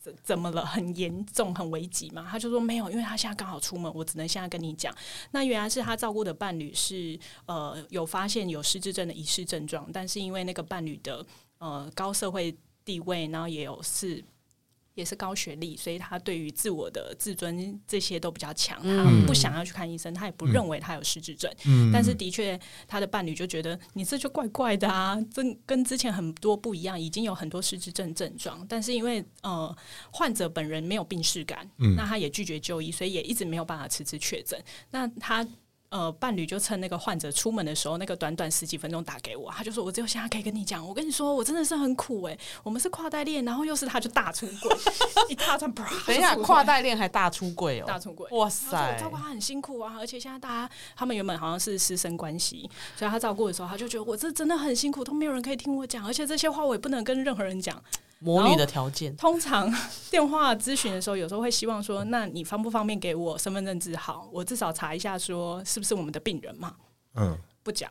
[0.00, 0.64] 怎怎么了？
[0.64, 2.26] 很严重、很危急嘛？
[2.28, 4.92] 他就说没有，因为他现在刚好出门，我只能现在跟你讲。
[5.32, 11.24] 那原来是他照顾的伴侣是呃有发现有失智症的疑似症状，但是因为那个伴侣的
[11.58, 14.24] 呃高社会地位，然后也有是。
[15.00, 21.50] 也是高学历，所以他对于自我的自尊这些都比较强，嗯他不想要去看医生，他也不认为他有失智症。
[21.64, 29.74] 嗯但是的确，他的伴侣就觉得你这就怪怪的啊，这跟之前很多不一样，已经有很多失智症症状，但是因为呃
[30.12, 34.62] 患者本人没有病识感，嗯那他也拒绝就医，所以也一直没有办法迟迟确诊。
[34.90, 35.46] 那他。
[35.90, 44.76] 呃，伴侣就趁那个患者出门的时候，那个短短十几分钟打给我，他就说：“我只有现在可以跟你讲，我跟你说，我真的是很苦哎、欸，我们是跨代恋，然后又是他就大出轨，
[45.28, 57.82] 一大串，等一下，跨代恋还大出轨哦，大出轨，哇我塞，照顾他很辛苦啊，而且现在大家他们原本好像是师生关系，所以他照顾的时候，他就觉得我这真的很辛苦，都没有人可以听我讲，而且这些话我也不能跟任何人讲。”
[58.20, 59.72] 魔女的条件，通常
[60.10, 64.28] 电话咨询的时候，有时候会希望说：“那你方不方便给我身份证字号？
[64.32, 66.76] 我至少查一下，说是不是我们的病人嘛？”
[67.16, 67.90] 嗯，不讲。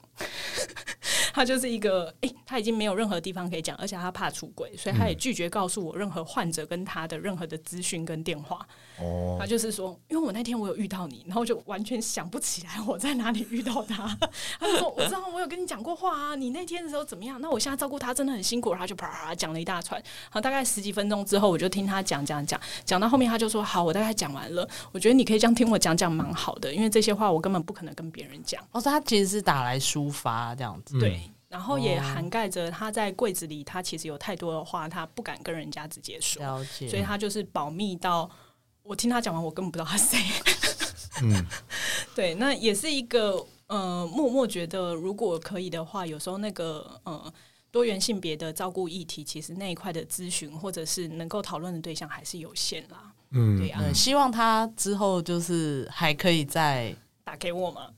[1.39, 8.67] 他就是一个，诶、欸，他已经没有任何地方可以讲，而且他怕出轨，所以他也拒绝告诉我任何患者跟他的任何的资讯跟电话。
[8.99, 14.05] 哦，他就是说，因为我那天我有遇到你，然后就完全想不起来我在哪里遇到他。
[14.59, 17.39] 他就说，我知道我有跟你讲过话啊，你那天的时候怎么样？
[17.39, 20.03] 那我现在照顾他真的很辛苦，然后就啪啪讲了一大串。
[20.29, 24.67] 好，大概十几分钟之后，我就听他讲讲讲，讲到后面他就说，好，我大概讲完了。
[24.91, 28.61] 我觉得你可以这样听我讲讲，蛮好的，因为这些话我根本不可能跟别人讲。
[28.73, 31.28] 哦，他其实是打来抒发这样子，嗯对。
[31.49, 38.29] 然后也涵盖着他在柜子里，他其实有太多的话，他不敢跟人家直接说，了解，所以他就是保密到
[38.83, 40.17] 我听他讲完，我根本不知道他谁。
[41.23, 41.45] 嗯，
[42.15, 47.33] 对，那也是一个呃，默默觉得如果可以的话，有时候那个呃
[47.71, 53.11] 多元性别的照顾议题，其实那一块的咨询或者是能够讨论的对象还是有限啦。
[53.31, 57.89] 嗯，对呀、啊，希望他之后就是还可以再打给我嘛。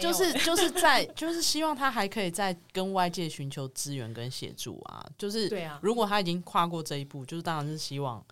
[0.00, 8.24] 就是 就是在就是希望他还可以再跟外界寻求资源跟协助啊，就是对啊，如果他已经跨过这一步，就是当然是希望，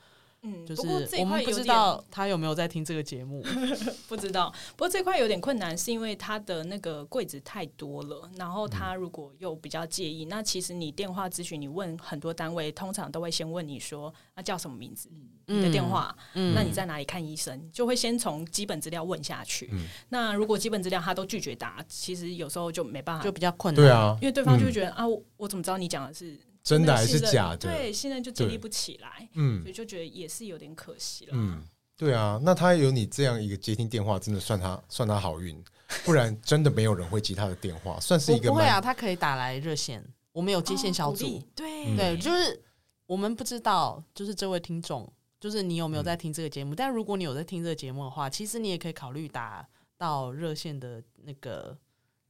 [0.42, 0.82] 嗯，就是
[1.18, 3.44] 我们不知道他有没有在听这个节目，
[4.08, 4.50] 不知道。
[4.70, 15.10] 不过这块有点困难，是因为他的那个柜子太多了，然后他如果又比较介意，嗯、那其实你电话咨询，你问很多单位，通常都会先问你说，那叫什么名字？
[15.46, 17.70] 你的电话，嗯、那你在哪里看医生？
[17.72, 19.68] 就会先从基本资料问下去。
[19.72, 23.84] 嗯、那如果基本资料他都拒绝答，其实有时候就没办法，就比较困难。
[23.84, 26.38] 对啊，因为对方就会觉得、嗯、啊我，我怎么知道你讲的是
[26.70, 27.58] 真的还是假的？
[27.58, 29.28] 对，现在就建立不起来。
[29.34, 31.32] 嗯，所以就觉得也是有点可惜了。
[31.34, 31.62] 嗯，
[31.96, 35.62] 对啊，那他有你这样一个接听电话，真的算他算他好运，
[36.04, 41.26] 不然真的没有人会接他的电话，算是一个不会啊，他可以打来热线，我们有接线小组。
[41.26, 42.62] 哦、对、嗯、对，就是
[43.06, 45.12] 我们不知道，就是这位听众。
[45.40, 46.74] 就是你有没有在听这个节目？
[46.74, 49.66] 嗯、但如果你有在听这个节目的话，其实你也可以考虑打
[49.96, 51.74] 到热线的那个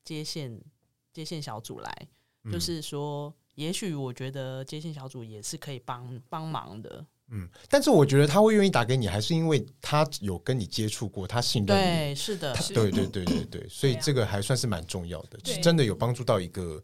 [0.04, 0.60] 接线
[1.12, 2.08] 接线小组来。
[2.44, 7.04] 嗯、就是说，也许我觉得接线小组也是可以帮帮忙的。
[7.32, 11.82] 嗯，但是我觉得他会愿意打给你，还是因为他有跟你接触过，他信任你。
[11.82, 16.82] 对，是的，对对对对对，所以这个还算是蛮重要的，是真的有帮助到一个。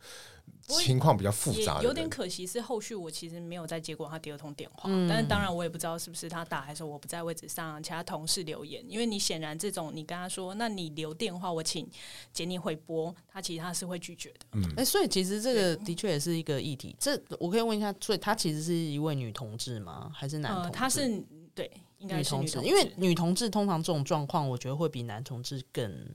[0.69, 11.89] 情况比较复杂，有点可惜是后续我其实没有再接过他第二通电话，嗯、但是当然我也不知道是不是他打还是我不在位置上，其他同事留言，因为你显然这种你跟他说，那你留电话我请
[12.33, 14.47] 接你回拨，他其实他是会拒绝的。
[14.55, 16.97] 嗯，哎、欸，所以其实这个的确也是一个议题。
[16.99, 20.11] 这我可以问一下，所以他其实是一位女同志吗？
[20.13, 20.69] 还是男同志？
[20.69, 21.25] 呃、他是
[21.55, 26.09] 对，应该是女同志，因为女同志通常这种状况，我觉得会比男同志更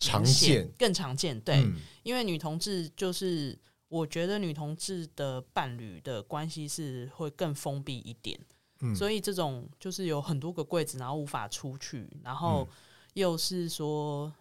[0.00, 1.40] 常见，更常见。
[1.42, 3.56] 对，嗯、因为女同志就是。
[3.92, 8.40] 我觉得女同志的伴侣的关系是会更封闭一点，
[8.80, 12.66] 嗯，所以这种就是有很多个柜子，然后无法出去，然后
[13.12, 14.32] 又是说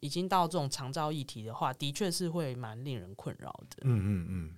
[0.00, 3.76] 已经到这种长照议题的话，的确是会蛮令人困扰的。
[3.82, 4.56] 嗯嗯嗯，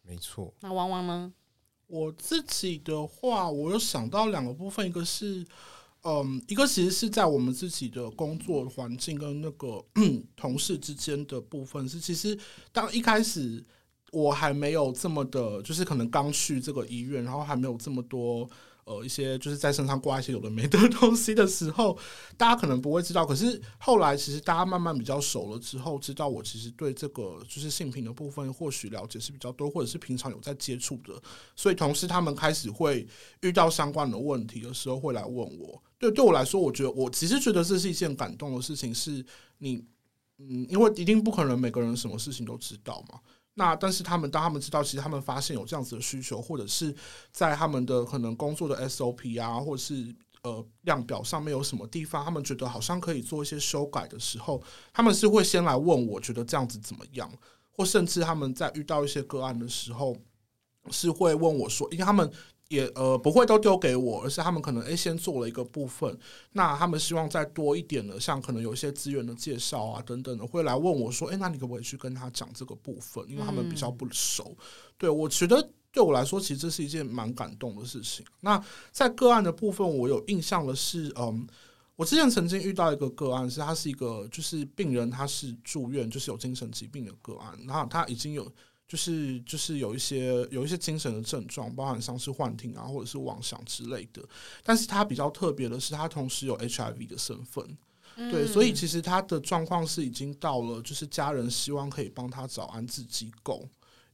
[0.00, 0.54] 没错。
[0.60, 1.30] 那汪汪呢？
[1.86, 5.46] 我自己的话，我有想到两个部分，一个是。
[6.04, 9.82] 嗯，一个其实是在我们自己的工作环境跟那个
[10.36, 12.38] 同事之间的部分，是其实
[12.72, 13.64] 当一开始
[14.12, 18.48] 我还没有这么的，就是可能刚去这个医院，然后还没有这么多。
[18.84, 21.98] 呃，一些就是在身上挂一些有的没的 东西的时候，
[22.36, 23.24] 大家可能不会知道。
[23.24, 31.14] 可是后来，其实大家慢慢比较熟了之后，知道我其实对这个就是性品的部分，或许了解是比较多，或者是平常有在接触的。
[31.56, 33.06] 所以，同事他们开始会
[33.40, 35.82] 遇到相关的问题的时候，会来问我。
[35.98, 38.94] 对，对我来说，我觉得我其实觉得这是一件感动的事情。
[38.94, 39.24] 是
[39.58, 39.82] 你，
[40.38, 43.18] 嗯，因为一定不可能每个人什么事情都知道嘛。
[43.54, 46.94] 那但是他们当他们知道，其实他们发现有这样子的需求，或者是
[47.30, 54.60] 在他们的可能工作的 SOP 啊，或者是呃量表上面有什么地方，他们觉得好像可以做一些修改的时候，
[54.92, 57.30] 他们是会先来问我觉得这样子怎么样，
[57.70, 60.16] 或甚至他们在遇到一些个案的时候，
[60.90, 62.28] 是会问我说，因为他们
[62.68, 66.18] 也呃不会都丢给我，而是他们可能诶先做了一个部分，
[66.52, 73.22] 那他们希望再多一点的，像可能有一些资源的介绍啊等等的，会来问我说，诶，那你可不可以去跟他讲这个部分？
[73.28, 74.56] 因为他们比较不熟。
[74.58, 74.64] 嗯、
[74.96, 78.24] 对，我觉得对我来说，其实这是一件蛮感动的事情。
[78.40, 78.60] 那
[78.90, 81.46] 在个案的部分，我有印象的是，嗯，
[81.96, 88.50] 我之前曾经遇到一个个案，是他是一个就是病人，他是住院，就是有精神疾病的个案，然后他已经有。
[88.86, 94.22] 就是就是有一些有一些精神的症状，包含像是幻听啊，或者是妄想之类的。
[94.62, 97.76] 但是他比较特别的是，他同时有 HIV 的身份，
[98.16, 103.66] 嗯、对，所以其实他的状况是已经到了，就是家人希望可以帮他找安置机构，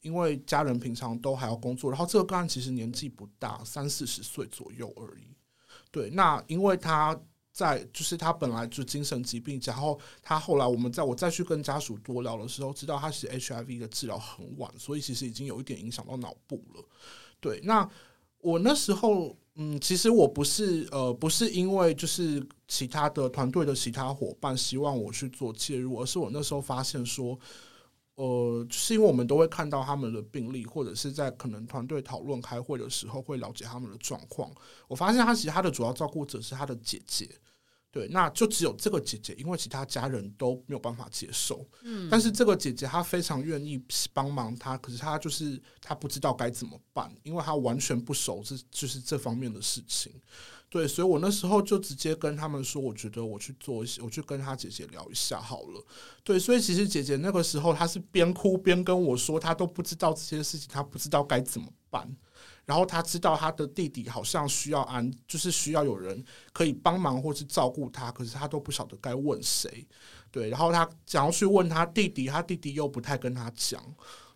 [0.03, 1.91] 因为家人平常都还要工作。
[1.91, 5.37] 然后这个个案其实年纪不大，三四十岁左右而已。
[5.91, 7.21] 对，那因为他。
[7.53, 16.85] 在就是他本来就精神疾病，然后他后来我们在我再去跟家属多聊的时候，知道他是 HIV 的治疗很晚，所以其实已经有一点影响到脑部了。
[17.41, 17.89] 对，那
[18.41, 27.39] 我那时候嗯，其实我不是呃不是因为就是其他的团队的其他伙伴希望我去做介入，而是我那时候发现说。
[28.21, 34.53] 呃，是因为我们都会看到他们的病例，或者是在可能团队讨论开会的时候会了解他们的状况。
[34.89, 37.27] 我发现他其实他的主要照顾者是他的姐姐，
[37.91, 41.67] 对，那就只有这个姐姐，因为其他家人都没有办法接受。
[41.83, 50.13] 嗯，但是这个姐姐她非常愿意帮忙他，可是她就是她不知道该怎么办，因为她完全不熟这就是这方面的事情。
[50.71, 55.85] 对，所以我那时候就直接跟他们说，我觉得我去做一些，我去跟他姐姐聊一下好了。
[56.23, 62.09] 对，所以其实姐姐那个时候她是边哭边跟我说，她都不知道这些事情，她不知道该怎么办。
[62.65, 69.85] 然后她知道她的弟弟好像需要安，就是需要有人可以帮忙或是照顾他，可是她都不晓得该问谁。
[70.31, 73.83] 对，然后她想要去问他弟弟，他弟弟又不太跟他讲。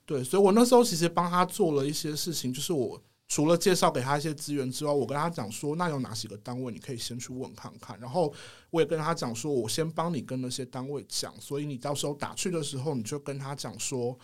[0.04, 3.00] 对，所以我那时候其实帮他做了一些事情，就是我。
[3.26, 7.98] 除了介绍给他一些资源之外，我跟他讲说，那有哪几个单位你可以先去问看看。
[7.98, 8.32] 然后
[8.70, 14.16] 我也跟他讲说，我先帮你跟那些单位讲，所以你到时候打去的时候，你就跟他讲说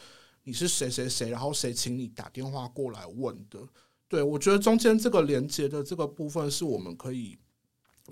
[0.44, 3.58] 你是谁谁谁，然后谁请你打电话过来问的。
[4.06, 7.38] 对，我觉得中间这个连接的这个部分是我们可以，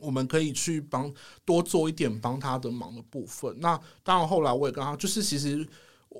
[0.00, 1.12] 我们可以去帮
[1.44, 3.54] 多做一点帮他的忙的部分。
[3.60, 5.68] 那当然后来我也跟他，就是其实。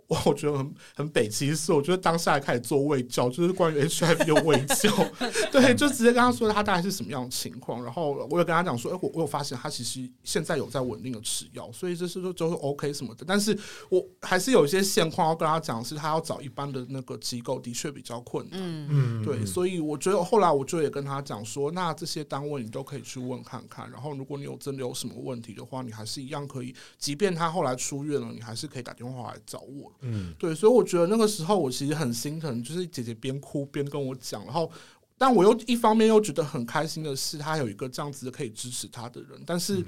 [0.07, 4.90] 我 我觉得很很北七是，我觉得当下开始做卫教，就是关于 HIV 的卫教，
[5.51, 13.57] 对，就直接跟他说他大概是什么样的情况，然后我有跟他讲说，哎，我我有发现他其实现在有在稳定的吃药，所以就是说就是 OK 什么的，但是
[13.88, 29.88] 我还是有一些现况要跟他讲，是他要找一般的那个机构的确比较困难，嗯对，所以我觉得后来我就也跟他讲说，那这些单位你都可以去问看看，然后如果你有真的有什么问题的话，你还是一样可以，即便他后来出院了，你还是可以打电话来找我。
[30.01, 34.70] 嗯，对，所以我觉得那个时候我其实很心疼，就是姐姐边哭边跟我讲，然后，
[35.16, 39.84] 但我又一方面又觉得很开心的是，她有一个这样子可以支持她的人，但是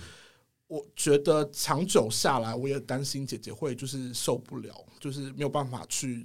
[0.66, 6.24] 我觉得长久下来，我也担心姐姐会就是受不了，就是没有办法去，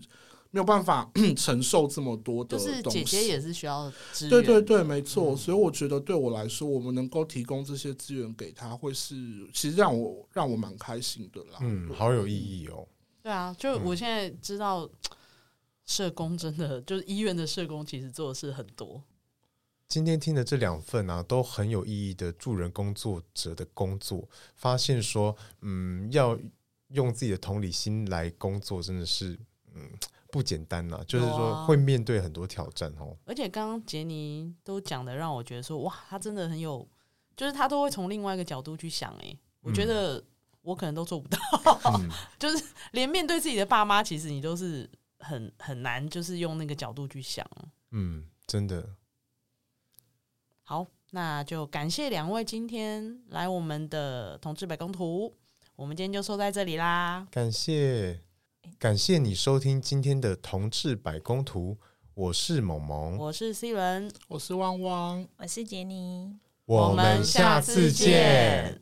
[0.51, 2.81] 没有办法 承受这么多的东西。
[2.83, 5.33] 就是姐姐也是需要资源，对对对，没错。
[5.33, 9.15] 嗯，所以我觉得对我来说，我们能够提供这些资源给她，会是
[9.51, 11.57] 其实让我让我蛮开心的啦。
[11.61, 12.87] 嗯，好有意义哦。
[13.25, 14.87] 对啊，就我现在知道，
[15.83, 19.01] 社工真的就是医院的社工，其实做的事很多。
[19.87, 26.37] 今天听的这两份啊，都很有意义的助人工作者的工作，发现说，嗯，要
[26.89, 29.35] 用自己的同理心来工作，真的是，
[29.73, 29.89] 嗯，
[30.29, 31.03] 不简单呐。
[31.07, 33.17] 就是说，会面对很多挑战哦。
[33.25, 36.87] 而且刚刚杰尼都讲的，让我觉得说，哇，他真的很有，
[37.35, 39.11] 就是他都会从另外一个角度去想。
[39.15, 40.23] 哎，我觉得。
[40.65, 41.37] 我可能都做不到，
[41.99, 42.09] 嗯、
[42.39, 44.89] 就是连面对自己的爸妈，其实你都是
[45.19, 47.47] 很很难，就是用那个角度去想。
[47.91, 48.89] 嗯，真的。
[50.63, 55.31] 好，那就感谢两位今天来我们的同志百工图，
[55.75, 57.27] 我们今天就说在这里啦。
[57.29, 58.21] 感谢，
[58.79, 61.77] 感谢你收听今天的同志百工图，
[62.15, 68.81] 我是萌萌，我是 C 伦，我是汪汪，我是杰尼，我们下次见。